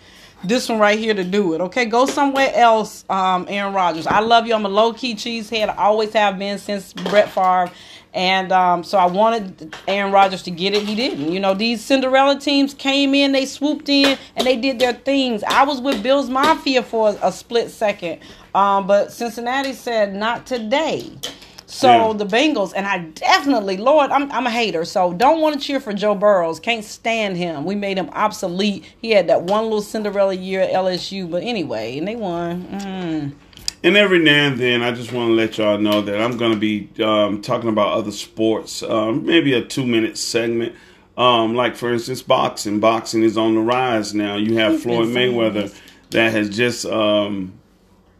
This 0.43 0.69
one 0.69 0.79
right 0.79 0.97
here 0.97 1.13
to 1.13 1.23
do 1.23 1.53
it. 1.53 1.61
Okay, 1.61 1.85
go 1.85 2.05
somewhere 2.07 2.51
else, 2.53 3.05
um, 3.09 3.45
Aaron 3.47 3.73
Rodgers. 3.73 4.07
I 4.07 4.19
love 4.21 4.47
you. 4.47 4.55
I'm 4.55 4.65
a 4.65 4.69
low 4.69 4.91
key 4.91 5.13
cheesehead. 5.13 5.69
I 5.69 5.75
always 5.83 6.13
have 6.13 6.39
been 6.39 6.57
since 6.57 6.93
Brett 6.93 7.29
Favre. 7.29 7.71
And 8.13 8.51
um, 8.51 8.83
so 8.83 8.97
I 8.97 9.05
wanted 9.05 9.73
Aaron 9.87 10.11
Rodgers 10.11 10.43
to 10.43 10.51
get 10.51 10.73
it. 10.73 10.83
He 10.83 10.95
didn't. 10.95 11.31
You 11.31 11.39
know, 11.39 11.53
these 11.53 11.83
Cinderella 11.83 12.39
teams 12.39 12.73
came 12.73 13.15
in, 13.15 13.31
they 13.31 13.45
swooped 13.45 13.87
in, 13.87 14.17
and 14.35 14.45
they 14.45 14.57
did 14.57 14.79
their 14.79 14.93
things. 14.93 15.43
I 15.43 15.63
was 15.63 15.79
with 15.79 16.03
Bills 16.03 16.29
Mafia 16.29 16.83
for 16.83 17.09
a, 17.09 17.27
a 17.27 17.31
split 17.31 17.71
second, 17.71 18.19
um, 18.53 18.85
but 18.85 19.13
Cincinnati 19.13 19.73
said 19.73 20.13
not 20.13 20.45
today. 20.45 21.09
So 21.73 21.87
Yeah. 21.87 22.13
the 22.17 22.25
Bengals, 22.25 22.73
and 22.75 22.85
I 22.85 22.97
definitely, 22.99 23.77
Lord, 23.77 24.11
I'm, 24.11 24.29
I'm 24.33 24.45
a 24.45 24.51
hater, 24.51 24.83
so 24.83 25.13
don't 25.13 25.39
want 25.39 25.55
to 25.55 25.65
cheer 25.65 25.79
for 25.79 25.93
Joe 25.93 26.13
Burrows. 26.13 26.59
Can't 26.59 26.83
stand 26.83 27.37
him. 27.37 27.63
We 27.63 27.75
made 27.75 27.97
him 27.97 28.09
obsolete. 28.11 28.83
He 29.01 29.11
had 29.11 29.27
that 29.27 29.43
one 29.43 29.63
little 29.63 29.81
Cinderella 29.81 30.33
year 30.33 30.59
at 30.59 30.73
LSU, 30.73 31.31
but 31.31 31.43
anyway, 31.43 31.97
and 31.97 32.05
they 32.05 32.17
won. 32.17 32.65
Mm. 32.65 33.31
And 33.85 33.95
every 33.97 34.19
now 34.19 34.47
and 34.47 34.59
then, 34.59 34.83
I 34.83 34.91
just 34.91 35.13
want 35.13 35.29
to 35.29 35.33
let 35.33 35.57
y'all 35.57 35.77
know 35.77 36.01
that 36.01 36.19
I'm 36.21 36.35
going 36.35 36.51
to 36.51 36.59
be 36.59 36.89
um, 37.01 37.41
talking 37.41 37.69
about 37.69 37.93
other 37.93 38.11
sports, 38.11 38.83
um, 38.83 39.25
maybe 39.25 39.53
a 39.53 39.63
two 39.63 39.85
minute 39.85 40.17
segment. 40.17 40.75
Um, 41.17 41.55
like, 41.55 41.77
for 41.77 41.93
instance, 41.93 42.21
boxing. 42.21 42.81
Boxing 42.81 43.23
is 43.23 43.37
on 43.37 43.55
the 43.55 43.61
rise 43.61 44.13
now. 44.13 44.35
You 44.35 44.57
have 44.57 44.81
Floyd 44.81 45.07
Mayweather 45.07 45.73
that 46.09 46.33
has 46.33 46.49
just 46.49 46.85
um, 46.85 47.53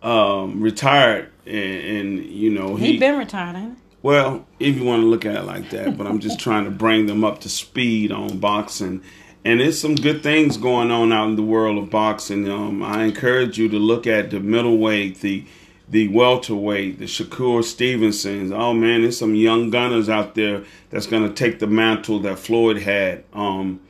um, 0.02 0.62
retired. 0.62 1.31
And, 1.46 1.56
and, 1.56 2.26
you 2.26 2.50
know, 2.52 2.76
He 2.76 2.98
been 2.98 3.18
retired, 3.18 3.56
ain't 3.56 3.76
he? 3.76 3.82
Well, 4.04 4.48
if 4.60 4.76
you 4.76 4.84
want 4.84 5.02
to 5.02 5.08
look 5.08 5.26
at 5.26 5.36
it 5.36 5.44
like 5.44 5.70
that, 5.72 5.98
but 5.98 6.08
I'm 6.08 6.20
just 6.20 6.40
trying 6.46 6.66
to 6.66 6.72
bring 6.72 7.06
them 7.06 7.24
up 7.24 7.42
to 7.42 7.50
speed 7.50 8.12
on 8.12 8.40
boxing. 8.40 9.02
and 9.46 9.60
there's 9.60 9.80
some 9.80 9.96
good 9.96 10.22
things 10.24 10.58
going 10.58 10.92
on 10.92 11.12
out 11.12 11.28
in 11.30 11.36
the 11.36 11.44
world 11.44 11.78
of 11.78 11.90
boxing. 11.90 12.50
Um, 12.50 12.82
I 12.84 13.04
encourage 13.04 13.58
you 13.58 13.70
to 13.70 13.78
look 13.78 14.06
at 14.08 14.30
the 14.32 14.40
middleweight, 14.40 15.22
the 15.22 15.46
the 15.90 16.08
welterweight, 16.08 17.00
the 17.00 17.06
Shakur 17.06 17.64
Stevensons. 17.64 18.52
Oh 18.52 18.74
man, 18.74 19.02
there's 19.02 19.18
some 19.18 19.36
young 19.36 19.70
gunners 19.70 20.08
out 20.08 20.36
there 20.36 20.64
that's 20.90 21.06
going 21.06 21.28
to 21.28 21.34
take 21.34 21.60
the 21.60 21.68
mantle 21.68 22.20
that 22.20 22.40
Floyd 22.40 22.78
had. 22.78 23.26
Um, 23.34 23.82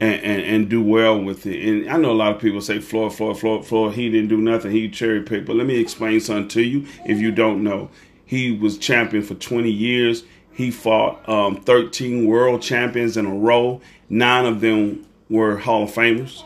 and, 0.00 0.22
and, 0.22 0.42
and, 0.42 0.68
do 0.68 0.80
well 0.80 1.20
with 1.20 1.46
it. 1.46 1.64
And 1.66 1.90
I 1.90 1.96
know 1.96 2.12
a 2.12 2.12
lot 2.12 2.34
of 2.34 2.40
people 2.40 2.60
say 2.60 2.78
Floyd, 2.78 3.14
Floyd, 3.14 3.38
Floyd, 3.38 3.66
Floyd, 3.66 3.94
he 3.94 4.08
didn't 4.10 4.28
do 4.28 4.36
nothing. 4.36 4.70
He 4.70 4.88
cherry 4.88 5.22
picked. 5.22 5.46
But 5.46 5.56
let 5.56 5.66
me 5.66 5.78
explain 5.80 6.20
something 6.20 6.48
to 6.48 6.62
you 6.62 6.86
if 7.04 7.18
you 7.18 7.32
don't 7.32 7.64
know. 7.64 7.90
He 8.24 8.52
was 8.52 8.78
champion 8.78 9.22
for 9.22 9.34
20 9.34 9.70
years. 9.70 10.24
He 10.52 10.70
fought 10.70 11.26
um, 11.28 11.56
13 11.62 12.26
world 12.26 12.62
champions 12.62 13.16
in 13.16 13.26
a 13.26 13.34
row. 13.34 13.80
Nine 14.08 14.44
of 14.44 14.60
them 14.60 15.06
were 15.28 15.56
Hall 15.56 15.84
of 15.84 15.90
Famers. 15.90 16.44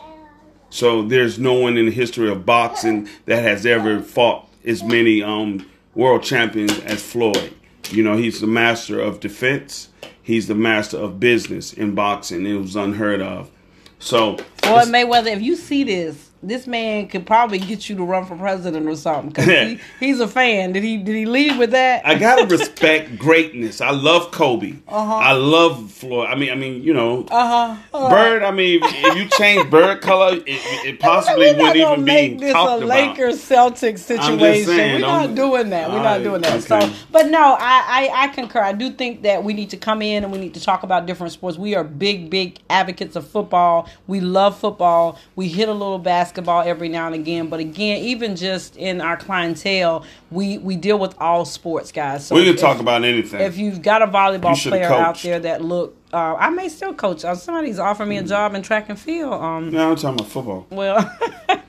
So 0.69 1.03
there's 1.03 1.37
no 1.37 1.53
one 1.53 1.77
in 1.77 1.85
the 1.85 1.91
history 1.91 2.29
of 2.29 2.45
boxing 2.45 3.07
that 3.25 3.43
has 3.43 3.65
ever 3.65 4.01
fought 4.01 4.49
as 4.65 4.83
many 4.83 5.21
um, 5.21 5.69
world 5.93 6.23
champions 6.23 6.79
as 6.79 7.03
Floyd. 7.03 7.53
You 7.91 8.03
know, 8.03 8.17
he's 8.17 8.41
the 8.41 8.47
master 8.47 8.99
of 8.99 9.19
defense 9.19 9.89
he's 10.23 10.47
the 10.47 10.55
master 10.55 10.97
of 10.97 11.19
business 11.19 11.73
in 11.73 11.93
boxing. 11.93 12.45
It 12.45 12.55
was 12.55 12.75
unheard 12.75 13.21
of. 13.21 13.51
So, 13.99 14.37
Floyd 14.57 14.87
Mayweather, 14.87 15.27
if 15.27 15.41
you 15.41 15.55
see 15.55 15.83
this, 15.83 16.31
this 16.43 16.67
man 16.67 17.07
could 17.07 17.25
probably 17.25 17.57
get 17.57 17.89
you 17.89 17.95
to 17.95 18.03
run 18.03 18.25
for 18.25 18.35
president 18.35 18.87
or 18.87 18.95
something. 18.95 19.31
Cause 19.31 19.45
he, 19.45 19.79
he's 19.99 20.19
a 20.19 20.27
fan. 20.27 20.73
Did 20.73 20.83
he? 20.83 20.97
Did 20.97 21.15
he 21.15 21.25
lead 21.25 21.57
with 21.57 21.71
that? 21.71 22.05
I 22.05 22.15
gotta 22.15 22.45
respect 22.45 23.17
greatness. 23.17 23.79
I 23.79 23.91
love 23.91 24.31
Kobe. 24.31 24.75
Uh-huh. 24.87 25.13
I 25.15 25.31
love 25.31 25.91
Floyd. 25.91 26.27
I 26.29 26.35
mean, 26.35 26.51
I 26.51 26.55
mean, 26.55 26.83
you 26.83 26.93
know, 26.93 27.25
uh-huh. 27.31 27.77
uh-huh. 27.93 28.09
Bird. 28.09 28.43
I 28.43 28.51
mean, 28.51 28.81
if 28.83 29.15
you 29.15 29.29
change 29.29 29.69
Bird 29.69 30.01
color, 30.01 30.35
it, 30.35 30.43
it 30.45 30.99
possibly 30.99 31.53
wouldn't 31.53 31.77
even 31.77 32.03
make 32.03 32.33
be 32.33 32.45
this 32.45 32.53
talked 32.53 32.83
a 32.83 32.85
Lakers 32.85 33.37
Celtics 33.37 33.99
situation. 33.99 34.65
Saying, 34.65 35.01
We're 35.01 35.07
not 35.07 35.35
doing 35.35 35.69
that. 35.69 35.89
We're 35.89 36.03
not 36.03 36.23
doing 36.23 36.41
that. 36.41 36.69
Okay. 36.69 36.87
So, 36.87 36.93
but 37.11 37.27
no, 37.27 37.55
I, 37.59 38.09
I 38.11 38.23
I 38.23 38.27
concur. 38.27 38.61
I 38.61 38.73
do 38.73 38.91
think 38.91 39.23
that 39.23 39.43
we 39.43 39.53
need 39.53 39.69
to 39.69 39.77
come 39.77 40.01
in 40.01 40.23
and 40.23 40.31
we 40.31 40.39
need 40.39 40.53
to 40.55 40.61
talk 40.61 40.83
about 40.83 41.05
different 41.05 41.31
sports. 41.31 41.57
We 41.57 41.73
are 41.75 41.83
big 41.83 42.29
big 42.29 42.59
advocates 42.69 43.15
of 43.15 43.25
football. 43.27 43.87
We 44.07 44.19
love 44.19 44.59
football. 44.59 45.17
We 45.35 45.47
hit 45.47 45.69
a 45.69 45.73
little 45.73 45.99
basketball 45.99 46.32
basketball 46.33 46.61
every 46.61 46.89
now 46.89 47.05
and 47.05 47.15
again, 47.15 47.47
but 47.47 47.59
again, 47.59 47.97
even 48.03 48.35
just 48.35 48.75
in 48.75 49.01
our 49.01 49.17
clientele, 49.17 50.03
we 50.31 50.57
we 50.57 50.75
deal 50.75 50.97
with 50.97 51.15
all 51.19 51.45
sports, 51.45 51.91
guys. 51.91 52.25
So 52.25 52.35
we 52.35 52.45
can 52.45 52.55
if, 52.55 52.59
talk 52.59 52.79
about 52.79 53.03
anything. 53.03 53.41
If 53.41 53.57
you've 53.57 53.81
got 53.81 54.01
a 54.01 54.07
volleyball 54.07 54.55
player 54.61 54.91
out 54.91 55.21
there 55.21 55.39
that 55.39 55.63
look 55.63 55.95
uh, 56.11 56.35
I 56.35 56.49
may 56.51 56.69
still 56.69 56.93
coach. 56.93 57.25
Uh, 57.25 57.35
somebody's 57.35 57.79
offering 57.79 58.09
me 58.09 58.17
a 58.17 58.23
job 58.23 58.53
in 58.53 58.61
track 58.61 58.89
and 58.89 58.99
field. 58.99 59.33
Um, 59.33 59.71
no, 59.71 59.91
I'm 59.91 59.95
talking 59.95 60.19
about 60.19 60.27
football. 60.31 60.67
Well, 60.69 61.17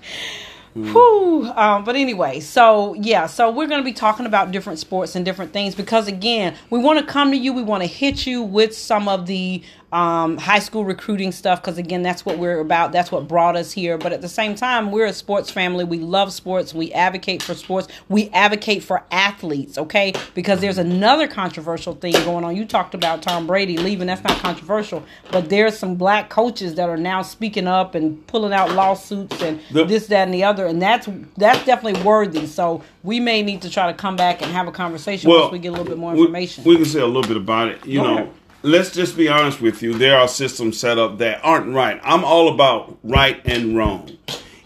Mm. 0.76 0.92
Whew. 0.92 1.52
Um, 1.54 1.84
but 1.84 1.94
anyway, 1.94 2.40
so 2.40 2.94
yeah, 2.94 3.26
so 3.26 3.50
we're 3.50 3.68
going 3.68 3.80
to 3.80 3.84
be 3.84 3.92
talking 3.92 4.26
about 4.26 4.50
different 4.50 4.80
sports 4.80 5.14
and 5.14 5.24
different 5.24 5.52
things 5.52 5.74
because 5.74 6.08
again, 6.08 6.56
we 6.68 6.80
want 6.80 6.98
to 6.98 7.06
come 7.06 7.30
to 7.30 7.36
you. 7.36 7.52
We 7.52 7.62
want 7.62 7.84
to 7.84 7.86
hit 7.88 8.26
you 8.26 8.42
with 8.42 8.76
some 8.76 9.06
of 9.08 9.26
the 9.26 9.62
um, 9.94 10.36
high 10.38 10.58
school 10.58 10.84
recruiting 10.84 11.30
stuff 11.30 11.62
because 11.62 11.78
again, 11.78 12.02
that's 12.02 12.26
what 12.26 12.36
we're 12.36 12.58
about. 12.58 12.90
That's 12.90 13.12
what 13.12 13.28
brought 13.28 13.54
us 13.54 13.70
here. 13.70 13.96
But 13.96 14.12
at 14.12 14.20
the 14.20 14.28
same 14.28 14.56
time, 14.56 14.90
we're 14.90 15.06
a 15.06 15.12
sports 15.12 15.50
family. 15.50 15.84
We 15.84 15.98
love 15.98 16.32
sports. 16.32 16.74
We 16.74 16.92
advocate 16.92 17.42
for 17.42 17.54
sports. 17.54 17.86
We 18.08 18.28
advocate 18.30 18.82
for 18.82 19.04
athletes. 19.12 19.78
Okay, 19.78 20.12
because 20.34 20.60
there's 20.60 20.78
another 20.78 21.28
controversial 21.28 21.94
thing 21.94 22.12
going 22.24 22.44
on. 22.44 22.56
You 22.56 22.64
talked 22.64 22.94
about 22.94 23.22
Tom 23.22 23.46
Brady 23.46 23.78
leaving. 23.78 24.08
That's 24.08 24.24
not 24.24 24.36
controversial, 24.38 25.04
but 25.30 25.48
there's 25.48 25.78
some 25.78 25.94
black 25.94 26.28
coaches 26.28 26.74
that 26.74 26.88
are 26.88 26.96
now 26.96 27.22
speaking 27.22 27.68
up 27.68 27.94
and 27.94 28.26
pulling 28.26 28.52
out 28.52 28.72
lawsuits 28.72 29.40
and 29.42 29.60
the, 29.70 29.84
this, 29.84 30.08
that, 30.08 30.24
and 30.24 30.34
the 30.34 30.42
other 30.42 30.66
and 30.66 30.82
that's 30.82 31.08
that's 31.36 31.64
definitely 31.64 32.02
worthy. 32.02 32.46
So 32.46 32.82
we 33.04 33.20
may 33.20 33.42
need 33.42 33.62
to 33.62 33.70
try 33.70 33.86
to 33.86 33.96
come 33.96 34.16
back 34.16 34.42
and 34.42 34.50
have 34.50 34.66
a 34.66 34.72
conversation 34.72 35.30
well, 35.30 35.42
once 35.42 35.52
we 35.52 35.60
get 35.60 35.68
a 35.68 35.72
little 35.72 35.86
bit 35.86 35.98
more 35.98 36.14
information. 36.16 36.64
We, 36.64 36.70
we 36.70 36.76
can 36.82 36.84
say 36.86 37.00
a 37.00 37.06
little 37.06 37.22
bit 37.22 37.36
about 37.36 37.68
it. 37.68 37.86
You 37.86 38.00
Go 38.00 38.06
know, 38.06 38.14
ahead. 38.14 38.32
Let's 38.64 38.90
just 38.90 39.16
be 39.16 39.28
honest 39.28 39.60
with 39.60 39.82
you. 39.82 39.94
There 39.94 40.16
are 40.16 40.26
systems 40.26 40.80
set 40.80 40.98
up 40.98 41.18
that 41.18 41.40
aren't 41.44 41.72
right. 41.74 42.00
I'm 42.02 42.24
all 42.24 42.48
about 42.48 42.98
right 43.04 43.40
and 43.44 43.76
wrong. 43.76 44.10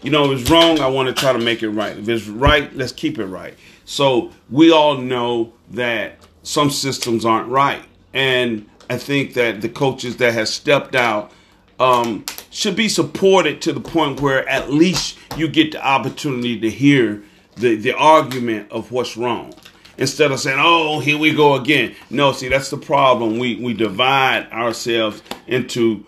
You 0.01 0.09
know, 0.09 0.31
if 0.31 0.41
it's 0.41 0.49
wrong, 0.49 0.79
I 0.79 0.87
want 0.87 1.09
to 1.09 1.13
try 1.13 1.33
to 1.33 1.39
make 1.39 1.61
it 1.61 1.69
right. 1.69 1.97
If 1.97 2.07
it's 2.07 2.27
right, 2.27 2.73
let's 2.75 2.93
keep 2.93 3.19
it 3.19 3.25
right. 3.25 3.53
So 3.83 4.31
we 4.49 4.71
all 4.71 4.97
know 4.97 5.53
that 5.71 6.15
some 6.43 6.69
systems 6.69 7.25
aren't 7.25 7.49
right, 7.49 7.83
and 8.13 8.67
I 8.89 8.97
think 8.97 9.33
that 9.33 9.61
the 9.61 9.69
coaches 9.69 10.17
that 10.17 10.33
have 10.33 10.47
stepped 10.47 10.95
out 10.95 11.31
um, 11.79 12.23
should 12.49 12.75
be 12.75 12.87
supported 12.87 13.61
to 13.63 13.73
the 13.73 13.81
point 13.81 14.21
where 14.21 14.47
at 14.47 14.71
least 14.71 15.17
you 15.35 15.47
get 15.47 15.73
the 15.73 15.85
opportunity 15.85 16.59
to 16.59 16.69
hear 16.69 17.21
the, 17.55 17.75
the 17.75 17.93
argument 17.93 18.71
of 18.71 18.91
what's 18.91 19.17
wrong 19.17 19.53
instead 19.99 20.31
of 20.31 20.39
saying, 20.39 20.59
"Oh, 20.59 20.99
here 20.99 21.17
we 21.17 21.33
go 21.33 21.55
again." 21.55 21.95
No, 22.09 22.31
see, 22.31 22.47
that's 22.47 22.69
the 22.69 22.77
problem. 22.77 23.37
We 23.37 23.55
we 23.55 23.73
divide 23.73 24.51
ourselves 24.51 25.21
into 25.47 26.05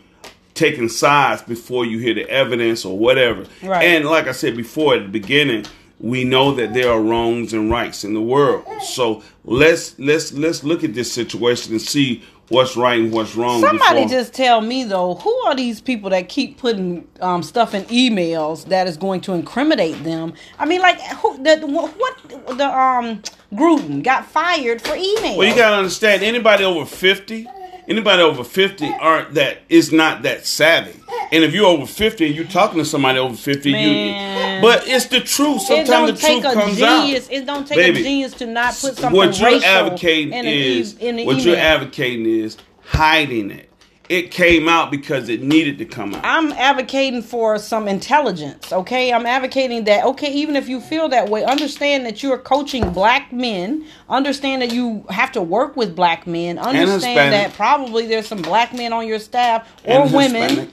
taking 0.54 0.90
sides 0.90 1.42
before 1.42 1.86
you 1.86 2.00
hear 2.00 2.14
the 2.14 2.30
evidence 2.30 2.86
or 2.86 2.98
whatever. 2.98 3.46
Right. 3.64 3.84
And 3.84 4.06
like 4.06 4.28
I 4.28 4.32
said 4.32 4.58
before 4.58 4.96
at 4.96 5.04
the 5.04 5.10
beginning, 5.10 5.66
we 6.00 6.24
know 6.24 6.54
that 6.56 6.74
there 6.74 6.92
are 6.92 7.02
wrongs 7.02 7.54
and 7.54 7.70
rights 7.70 8.04
in 8.04 8.14
the 8.14 8.22
world. 8.22 8.66
So 8.82 9.24
let's 9.46 9.98
let's 10.00 10.34
let's 10.34 10.64
look 10.64 10.84
at 10.84 10.94
this 10.94 11.12
situation 11.12 11.74
and 11.74 11.82
see 11.82 12.24
what's 12.52 12.76
right 12.76 13.00
and 13.00 13.12
what's 13.12 13.36
wrong. 13.36 13.62
Somebody 13.62 14.04
before. 14.04 14.18
just 14.18 14.34
tell 14.34 14.62
me 14.62 14.84
though, 14.84 15.16
who 15.16 15.36
are 15.46 15.56
these 15.56 15.82
people 15.82 16.10
that 16.12 16.30
keep 16.30 16.58
putting 16.58 17.08
um, 17.22 17.42
stuff 17.44 17.74
in 17.74 17.84
emails 17.86 18.66
that 18.66 18.88
is 18.88 18.98
going 18.98 19.22
to 19.22 19.34
incriminate 19.34 20.04
them? 20.04 20.34
I 20.60 20.66
mean, 20.66 20.82
like 20.82 21.00
who? 21.02 21.42
The, 21.42 21.58
what 21.66 22.58
the 22.58 22.68
um 22.68 23.22
Gruden 23.54 24.04
got 24.04 24.26
fired 24.26 24.82
for 24.82 24.96
email? 24.96 25.38
Well, 25.38 25.48
you 25.48 25.56
gotta 25.56 25.78
understand. 25.78 26.24
Anybody 26.24 26.64
over 26.64 26.86
fifty, 26.86 27.48
anybody 27.88 28.22
over 28.22 28.44
fifty 28.44 28.88
aren't 28.88 29.34
that 29.36 29.60
is 29.70 29.92
not 29.92 30.24
that 30.24 30.46
savvy. 30.46 31.00
And 31.32 31.44
if 31.44 31.54
you're 31.54 31.66
over 31.66 31.86
fifty 31.86 32.28
and 32.28 32.36
you're 32.36 32.46
talking 32.46 32.80
to 32.80 32.86
somebody 32.86 33.20
over 33.20 33.36
fifty, 33.36 33.72
Man. 33.72 34.58
you 34.58 34.62
but 34.62 34.88
it's 34.88 35.06
the 35.06 35.22
truth. 35.22 35.62
Sometimes 35.62 36.20
the 36.20 36.28
truth 36.28 36.44
comes 36.44 36.78
genius. 36.78 37.28
out. 37.28 37.34
It 37.34 37.46
don't 37.46 37.68
take 37.68 37.78
Baby, 37.78 38.02
a 38.02 38.04
genius 38.04 38.34
to 38.36 38.46
not 38.46 38.74
put 38.74 38.98
something 38.98 39.12
what 39.14 39.40
you're 39.40 39.64
advocating 39.64 40.34
is 40.34 40.96
what 41.00 41.44
you're 41.44 41.58
advocating 41.58 42.26
is 42.26 42.58
hiding 42.84 43.52
it. 43.52 43.71
It 44.12 44.30
came 44.30 44.68
out 44.68 44.92
because 44.92 45.30
it 45.30 45.42
needed 45.42 45.78
to 45.78 45.86
come 45.86 46.14
out. 46.14 46.26
I'm 46.26 46.52
advocating 46.52 47.22
for 47.22 47.58
some 47.58 47.88
intelligence, 47.88 48.74
okay? 48.74 49.14
I'm 49.14 49.26
advocating 49.26 49.86
that, 49.86 50.04
okay, 50.04 50.30
even 50.34 50.58
if 50.58 50.68
you 50.68 50.82
feel 50.82 51.08
that 51.08 51.30
way, 51.30 51.46
understand 51.46 52.06
that 52.06 52.22
you're 52.22 52.38
coaching 52.38 52.92
black 52.92 53.32
men. 53.32 53.86
Understand 54.10 54.64
that 54.64 54.74
you 54.74 55.06
have 55.10 55.32
to 55.32 55.42
work 55.42 55.78
with 55.78 55.96
black 55.96 56.28
men. 56.28 56.60
Understand 56.60 57.32
that 57.32 57.54
probably 57.54 58.06
there's 58.06 58.28
some 58.28 58.42
black 58.42 58.74
men 58.74 58.92
on 58.92 59.08
your 59.08 59.18
staff 59.18 59.66
or 59.86 60.06
women. 60.10 60.70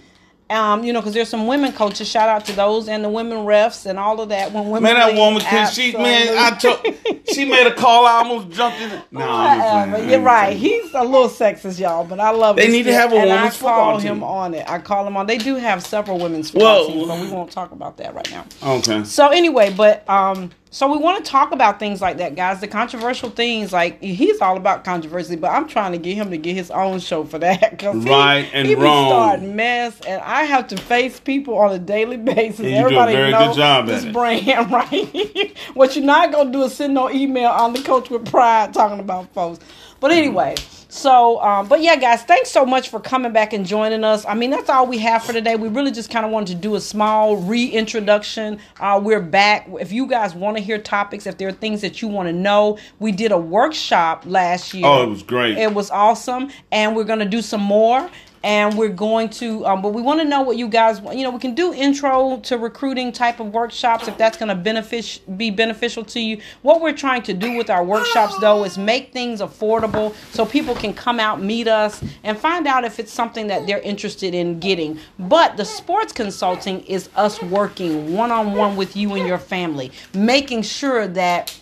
Um, 0.50 0.82
you 0.82 0.94
know, 0.94 1.00
because 1.00 1.12
there's 1.12 1.28
some 1.28 1.46
women 1.46 1.72
coaches. 1.72 2.08
Shout 2.08 2.28
out 2.28 2.46
to 2.46 2.52
those 2.52 2.88
and 2.88 3.04
the 3.04 3.08
women 3.08 3.38
refs 3.38 3.84
and 3.84 3.98
all 3.98 4.18
of 4.20 4.30
that. 4.30 4.50
When 4.50 4.70
women, 4.70 4.94
man, 4.94 4.94
that 4.94 5.14
woman, 5.14 5.42
can 5.42 5.70
she, 5.70 5.92
man, 5.92 6.38
I 6.38 6.56
took, 6.56 6.86
she 7.32 7.44
made 7.44 7.66
a 7.66 7.74
call. 7.74 8.06
I 8.06 8.12
almost 8.22 8.50
jumped 8.50 8.80
in. 8.80 8.90
No, 9.10 9.26
Whatever. 9.26 10.08
you're 10.08 10.20
right. 10.20 10.56
He's 10.56 10.94
a 10.94 11.02
little 11.04 11.28
sexist, 11.28 11.78
y'all, 11.78 12.04
but 12.04 12.18
I 12.18 12.30
love. 12.30 12.58
It. 12.58 12.62
They 12.62 12.72
need 12.72 12.84
to 12.84 12.94
have 12.94 13.12
a 13.12 13.16
and 13.16 13.28
women's 13.30 13.56
I 13.56 13.60
call 13.60 13.98
him 13.98 14.14
team. 14.16 14.24
on 14.24 14.54
it. 14.54 14.64
I 14.70 14.78
call 14.78 15.06
him 15.06 15.16
on. 15.18 15.26
They 15.26 15.38
do 15.38 15.56
have 15.56 15.82
several 15.84 16.18
women's 16.18 16.50
football 16.50 16.86
teams, 16.86 17.06
but 17.06 17.20
we 17.20 17.30
won't 17.30 17.50
talk 17.50 17.72
about 17.72 17.98
that 17.98 18.14
right 18.14 18.30
now. 18.30 18.46
Okay. 18.62 19.04
So 19.04 19.28
anyway, 19.28 19.72
but 19.76 20.08
um, 20.08 20.50
so 20.70 20.90
we 20.90 20.98
want 20.98 21.24
to 21.24 21.30
talk 21.30 21.52
about 21.52 21.78
things 21.78 22.00
like 22.02 22.18
that, 22.18 22.34
guys. 22.34 22.60
The 22.60 22.68
controversial 22.68 23.30
things, 23.30 23.72
like 23.72 24.00
he's 24.02 24.40
all 24.40 24.56
about 24.56 24.84
controversy, 24.84 25.36
but 25.36 25.50
I'm 25.50 25.66
trying 25.66 25.92
to 25.92 25.98
get 25.98 26.16
him 26.16 26.30
to 26.30 26.36
get 26.36 26.54
his 26.54 26.70
own 26.70 27.00
show 27.00 27.24
for 27.24 27.38
that. 27.38 27.78
Cause 27.78 27.96
right 28.04 28.44
he, 28.44 28.52
and 28.52 28.68
he 28.68 28.74
wrong. 28.74 29.08
starting 29.08 29.56
mess, 29.56 30.00
and 30.02 30.20
I 30.22 30.44
have 30.44 30.68
to 30.68 30.76
face 30.76 31.20
people 31.20 31.56
on 31.56 31.72
a 31.72 31.78
daily 31.78 32.16
basis. 32.18 32.60
And 32.60 32.70
you 32.70 32.76
Everybody 32.76 33.12
do 33.12 33.18
a 33.18 33.30
very 33.30 33.32
good 33.32 33.56
job 33.56 33.86
this 33.86 34.04
brand, 34.04 34.70
right? 34.70 35.56
what 35.74 35.96
you're 35.96 36.04
not 36.04 36.32
gonna 36.32 36.52
do 36.52 36.62
is 36.64 36.74
send 36.74 36.94
no 36.94 37.10
email 37.10 37.50
on 37.50 37.72
the 37.72 37.82
coach 37.82 38.10
with 38.10 38.30
pride 38.30 38.74
talking 38.74 39.00
about 39.00 39.32
folks. 39.32 39.60
But 40.00 40.12
anyway. 40.12 40.54
Mm-hmm 40.56 40.77
so, 40.90 41.38
um, 41.42 41.68
but 41.68 41.82
yeah, 41.82 41.96
guys, 41.96 42.22
thanks 42.22 42.50
so 42.50 42.64
much 42.64 42.88
for 42.88 42.98
coming 42.98 43.30
back 43.30 43.52
and 43.52 43.66
joining 43.66 44.04
us. 44.04 44.24
I 44.24 44.32
mean, 44.34 44.50
that's 44.50 44.70
all 44.70 44.86
we 44.86 44.96
have 44.98 45.22
for 45.22 45.34
today. 45.34 45.54
We 45.54 45.68
really 45.68 45.90
just 45.90 46.10
kind 46.10 46.24
of 46.24 46.32
wanted 46.32 46.54
to 46.54 46.54
do 46.54 46.76
a 46.76 46.80
small 46.80 47.36
reintroduction. 47.36 48.58
Uh, 48.80 48.98
we're 49.02 49.20
back. 49.20 49.68
If 49.80 49.92
you 49.92 50.06
guys 50.06 50.34
want 50.34 50.56
to 50.56 50.62
hear 50.62 50.78
topics, 50.78 51.26
if 51.26 51.36
there 51.36 51.48
are 51.48 51.52
things 51.52 51.82
that 51.82 52.00
you 52.00 52.08
want 52.08 52.28
to 52.28 52.32
know, 52.32 52.78
we 53.00 53.12
did 53.12 53.32
a 53.32 53.38
workshop 53.38 54.22
last 54.24 54.72
year. 54.72 54.86
Oh, 54.86 55.02
it 55.02 55.08
was 55.08 55.22
great. 55.22 55.58
It 55.58 55.74
was 55.74 55.90
awesome, 55.90 56.50
and 56.72 56.96
we're 56.96 57.04
gonna 57.04 57.26
do 57.26 57.42
some 57.42 57.62
more. 57.62 58.08
And 58.42 58.76
we're 58.76 58.88
going 58.88 59.28
to 59.28 59.66
um, 59.66 59.82
but 59.82 59.90
we 59.90 60.02
want 60.02 60.20
to 60.20 60.24
know 60.24 60.42
what 60.42 60.56
you 60.56 60.68
guys 60.68 61.00
want 61.00 61.16
you 61.16 61.24
know 61.24 61.30
we 61.30 61.38
can 61.38 61.54
do 61.54 61.72
intro 61.72 62.38
to 62.38 62.56
recruiting 62.58 63.12
type 63.12 63.40
of 63.40 63.52
workshops 63.52 64.08
if 64.08 64.16
that's 64.16 64.36
going 64.36 64.48
to 64.48 64.54
benefit 64.54 65.20
be 65.36 65.50
beneficial 65.50 66.04
to 66.04 66.20
you. 66.20 66.40
What 66.62 66.80
we're 66.80 66.96
trying 66.96 67.22
to 67.22 67.34
do 67.34 67.56
with 67.56 67.70
our 67.70 67.84
workshops 67.84 68.36
though 68.38 68.64
is 68.64 68.78
make 68.78 69.12
things 69.12 69.40
affordable 69.40 70.14
so 70.32 70.44
people 70.46 70.74
can 70.74 70.94
come 70.94 71.20
out 71.20 71.42
meet 71.42 71.68
us 71.68 72.02
and 72.24 72.38
find 72.38 72.66
out 72.66 72.84
if 72.84 72.98
it's 72.98 73.12
something 73.12 73.46
that 73.48 73.66
they're 73.66 73.80
interested 73.80 74.34
in 74.34 74.60
getting. 74.60 74.98
But 75.18 75.56
the 75.56 75.64
sports 75.64 76.12
consulting 76.12 76.80
is 76.82 77.08
us 77.16 77.40
working 77.42 78.14
one-on-one 78.14 78.76
with 78.76 78.96
you 78.96 79.14
and 79.14 79.26
your 79.26 79.38
family 79.38 79.92
making 80.14 80.62
sure 80.62 81.06
that 81.08 81.57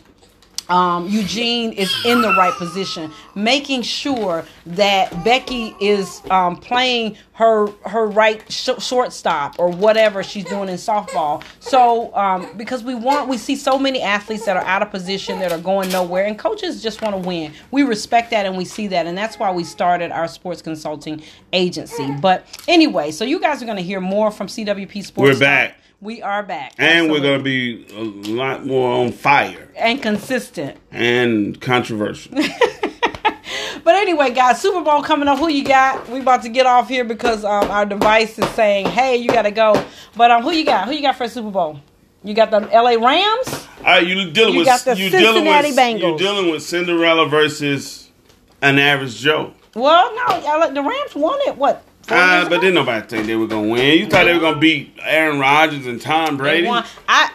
um, 0.69 1.09
Eugene 1.09 1.73
is 1.73 1.95
in 2.05 2.23
the 2.23 2.31
right 2.31 2.53
position, 2.55 3.11
making 3.35 3.83
sure 3.83 4.45
that 4.67 5.25
Becky 5.25 5.75
is 5.81 6.23
um, 6.31 6.57
playing 6.57 7.17
her 7.33 7.69
her 7.85 8.07
right 8.07 8.43
sh- 8.51 8.71
shortstop 8.79 9.59
or 9.59 9.69
whatever 9.69 10.23
she's 10.23 10.45
doing 10.45 10.69
in 10.69 10.77
softball. 10.77 11.43
So 11.61 12.15
um, 12.15 12.57
because 12.57 12.83
we 12.83 12.95
want, 12.95 13.29
we 13.29 13.39
see 13.39 13.57
so 13.57 13.79
many 13.79 14.01
athletes 14.03 14.45
that 14.47 14.57
are 14.57 14.65
out 14.65 14.83
of 14.83 14.91
position 14.91 15.39
that 15.41 15.53
are 15.53 15.59
going 15.59 15.91
nowhere, 15.91 16.25
and 16.25 16.39
coaches 16.39 16.83
just 16.83 17.03
want 17.03 17.15
to 17.15 17.29
win. 17.29 17.53
We 17.71 17.83
respect 17.83 18.31
that 18.31 18.47
and 18.47 18.57
we 18.57 18.65
see 18.65 18.87
that, 18.89 19.07
and 19.07 19.17
that's 19.17 19.39
why 19.39 19.53
we 19.53 19.65
started 19.65 20.11
our 20.11 20.29
sports 20.29 20.63
consulting 20.63 21.23
agency. 21.53 22.11
But 22.21 22.47
anyway, 22.67 23.11
so 23.13 23.25
you 23.25 23.41
guys 23.41 23.63
are 23.63 23.67
going 23.67 23.77
to 23.77 23.83
hear 23.83 24.01
more 24.01 24.31
from 24.31 24.47
CWP 24.47 25.05
Sports. 25.05 25.35
We're 25.35 25.39
back. 25.39 25.79
We 26.01 26.23
are 26.23 26.43
back. 26.43 26.75
And 26.79 27.07
Absolutely. 27.11 27.11
we're 27.11 27.23
going 27.23 27.39
to 27.39 27.45
be 27.45 27.87
a 28.29 28.33
lot 28.35 28.67
more 28.67 28.91
on 29.05 29.13
fire 29.13 29.69
and 29.77 30.03
consistent. 30.03 30.79
and 30.91 31.61
controversial. 31.61 32.39
But 33.85 33.95
anyway, 33.95 34.33
guys, 34.33 34.61
Super 34.61 34.81
Bowl 34.83 35.01
coming 35.01 35.29
up. 35.29 35.39
Who 35.39 35.49
you 35.49 35.63
got? 35.63 36.09
We 36.09 36.19
about 36.19 36.43
to 36.43 36.49
get 36.49 36.67
off 36.67 36.89
here 36.89 37.05
because 37.05 37.45
um, 37.45 37.71
our 37.71 37.87
device 37.87 38.37
is 38.37 38.49
saying, 38.49 38.87
"Hey, 38.87 39.17
you 39.19 39.29
got 39.29 39.43
to 39.43 39.53
go." 39.53 39.81
But 40.17 40.33
um, 40.33 40.43
who 40.43 40.51
you 40.51 40.65
got? 40.65 40.89
Who 40.89 40.93
you 40.93 41.03
got 41.03 41.15
for 41.15 41.29
Super 41.29 41.51
Bowl? 41.51 41.79
You 42.25 42.35
got 42.35 42.51
the 42.51 42.69
L.A. 42.73 42.99
Rams. 42.99 43.47
All 43.79 43.85
right, 43.85 44.05
you 44.05 44.33
dealing 44.33 44.55
You 44.55 44.59
with 44.61 44.67
got 44.67 44.81
the 44.81 44.97
you 44.97 45.09
dealing 45.09 45.35
Cincinnati 45.45 45.69
with 45.69 45.79
Bengals. 45.79 46.01
you 46.01 46.19
dealing 46.19 46.51
with 46.51 46.65
Cinderella 46.65 47.29
versus 47.29 48.11
an 48.61 48.81
average 48.81 49.17
Joe. 49.21 49.55
Well, 49.77 50.13
no, 50.17 50.73
the 50.75 50.83
Rams 50.83 51.15
won 51.15 51.39
it. 51.47 51.57
What? 51.57 51.85
Ah, 52.09 52.47
but 52.49 52.61
didn't 52.61 52.75
nobody 52.75 53.07
think 53.07 53.27
they 53.27 53.37
were 53.37 53.47
gonna 53.47 53.69
win. 53.69 53.99
You 53.99 54.07
thought 54.07 54.25
they 54.25 54.35
were 54.35 54.41
gonna 54.41 54.59
beat 54.59 54.93
Aaron 55.03 55.39
Rodgers 55.41 55.87
and 55.87 56.01
Tom 56.01 56.37
They 56.37 56.63
Brady. 56.63 56.69
I, 56.69 56.85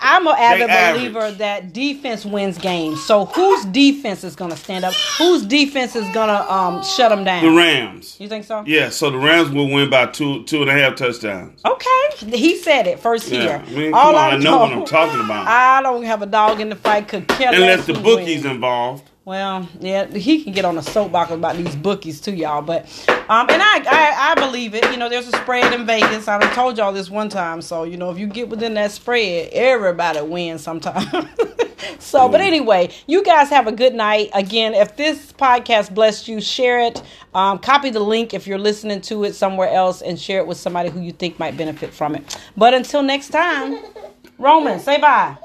I'm 0.01 0.27
an 0.27 0.35
avid 0.37 0.69
average. 0.69 1.01
believer 1.13 1.31
that 1.39 1.73
defense 1.73 2.25
wins 2.25 2.57
games. 2.57 3.03
So 3.05 3.25
whose 3.25 3.65
defense 3.65 4.23
is 4.23 4.35
going 4.35 4.51
to 4.51 4.57
stand 4.57 4.83
up? 4.85 4.93
Whose 5.17 5.45
defense 5.45 5.95
is 5.95 6.03
going 6.13 6.27
to 6.29 6.53
um, 6.53 6.83
shut 6.83 7.09
them 7.09 7.23
down? 7.23 7.43
The 7.45 7.51
Rams. 7.51 8.17
You 8.19 8.27
think 8.27 8.45
so? 8.45 8.63
Yeah, 8.65 8.89
so 8.89 9.09
the 9.09 9.17
Rams 9.17 9.49
will 9.51 9.69
win 9.69 9.89
by 9.89 10.07
two 10.07 10.43
two 10.43 10.61
and 10.61 10.69
a 10.69 10.73
half 10.73 10.95
touchdowns. 10.95 11.61
Okay, 11.65 12.37
he 12.37 12.57
said 12.57 12.87
it 12.87 12.99
first 12.99 13.29
Yeah, 13.29 13.43
year. 13.43 13.63
I 13.65 13.69
mean, 13.71 13.93
All 13.93 14.15
on, 14.15 14.33
I 14.33 14.37
know 14.37 14.57
what 14.59 14.71
know- 14.71 14.81
I'm 14.81 14.85
talking 14.85 15.19
about. 15.21 15.47
I 15.47 15.81
don't 15.81 16.03
have 16.03 16.21
a 16.21 16.25
dog 16.27 16.59
in 16.59 16.69
the 16.69 16.75
fight. 16.75 17.07
Could 17.07 17.29
Unless 17.31 17.85
the 17.87 17.93
bookies 17.93 18.43
wins. 18.43 18.45
involved. 18.45 19.09
Well, 19.23 19.69
yeah, 19.79 20.07
he 20.07 20.43
can 20.43 20.51
get 20.51 20.65
on 20.65 20.79
a 20.79 20.81
soapbox 20.81 21.29
about 21.31 21.55
these 21.55 21.75
bookies 21.75 22.19
too, 22.19 22.33
y'all. 22.33 22.63
But 22.63 22.85
um, 23.29 23.47
and 23.51 23.61
I, 23.61 23.83
I 23.87 24.31
I 24.31 24.35
believe 24.35 24.73
it. 24.73 24.83
You 24.89 24.97
know, 24.97 25.09
there's 25.09 25.27
a 25.27 25.37
spread 25.37 25.71
in 25.73 25.85
Vegas. 25.85 26.27
I 26.27 26.39
told 26.53 26.77
y'all 26.77 26.91
this 26.91 27.11
one 27.11 27.29
time. 27.29 27.61
So 27.61 27.83
you 27.83 27.97
know, 27.97 28.09
if 28.09 28.17
you 28.17 28.25
get 28.25 28.49
within 28.49 28.73
that 28.75 28.89
spread, 28.89 29.49
everybody 29.53 30.21
wins 30.21 30.63
sometime. 30.63 31.29
so, 31.99 32.27
but 32.29 32.41
anyway, 32.41 32.89
you 33.05 33.23
guys 33.23 33.49
have 33.49 33.67
a 33.67 33.71
good 33.71 33.93
night. 33.93 34.31
Again, 34.33 34.73
if 34.73 34.97
this 34.97 35.31
podcast 35.33 35.93
blessed 35.93 36.27
you, 36.27 36.41
share 36.41 36.79
it. 36.79 37.03
Um, 37.35 37.59
copy 37.59 37.91
the 37.91 37.99
link 37.99 38.33
if 38.33 38.47
you're 38.47 38.57
listening 38.57 39.01
to 39.01 39.23
it 39.25 39.35
somewhere 39.35 39.69
else, 39.69 40.01
and 40.01 40.19
share 40.19 40.39
it 40.39 40.47
with 40.47 40.57
somebody 40.57 40.89
who 40.89 40.99
you 40.99 41.11
think 41.11 41.37
might 41.37 41.55
benefit 41.55 41.93
from 41.93 42.15
it. 42.15 42.41
But 42.57 42.73
until 42.73 43.03
next 43.03 43.29
time, 43.29 43.77
Roman, 44.39 44.79
say 44.79 44.99
bye. 44.99 45.37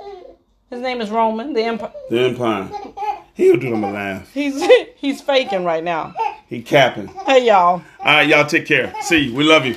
His 0.71 0.81
name 0.81 1.03
is 1.03 1.11
Roman. 1.11 1.53
The 1.53 1.62
Empire. 1.62 1.93
The 2.09 2.21
Empire. 2.21 3.23
He'll 3.37 3.59
do 3.59 3.70
them 3.70 3.85
a 3.85 3.92
laugh. 3.92 4.33
He's 4.33 4.66
he's 4.96 5.20
faking 5.20 5.64
right 5.64 5.85
now. 5.85 6.14
He 6.49 6.62
capping. 6.62 7.09
Hey 7.09 7.46
y'all. 7.46 7.83
All 8.01 8.05
right, 8.05 8.27
y'all 8.27 8.46
take 8.46 8.66
care. 8.66 8.94
See 9.03 9.25
you. 9.25 9.35
We 9.35 9.44
love 9.44 9.66
you. 9.66 9.77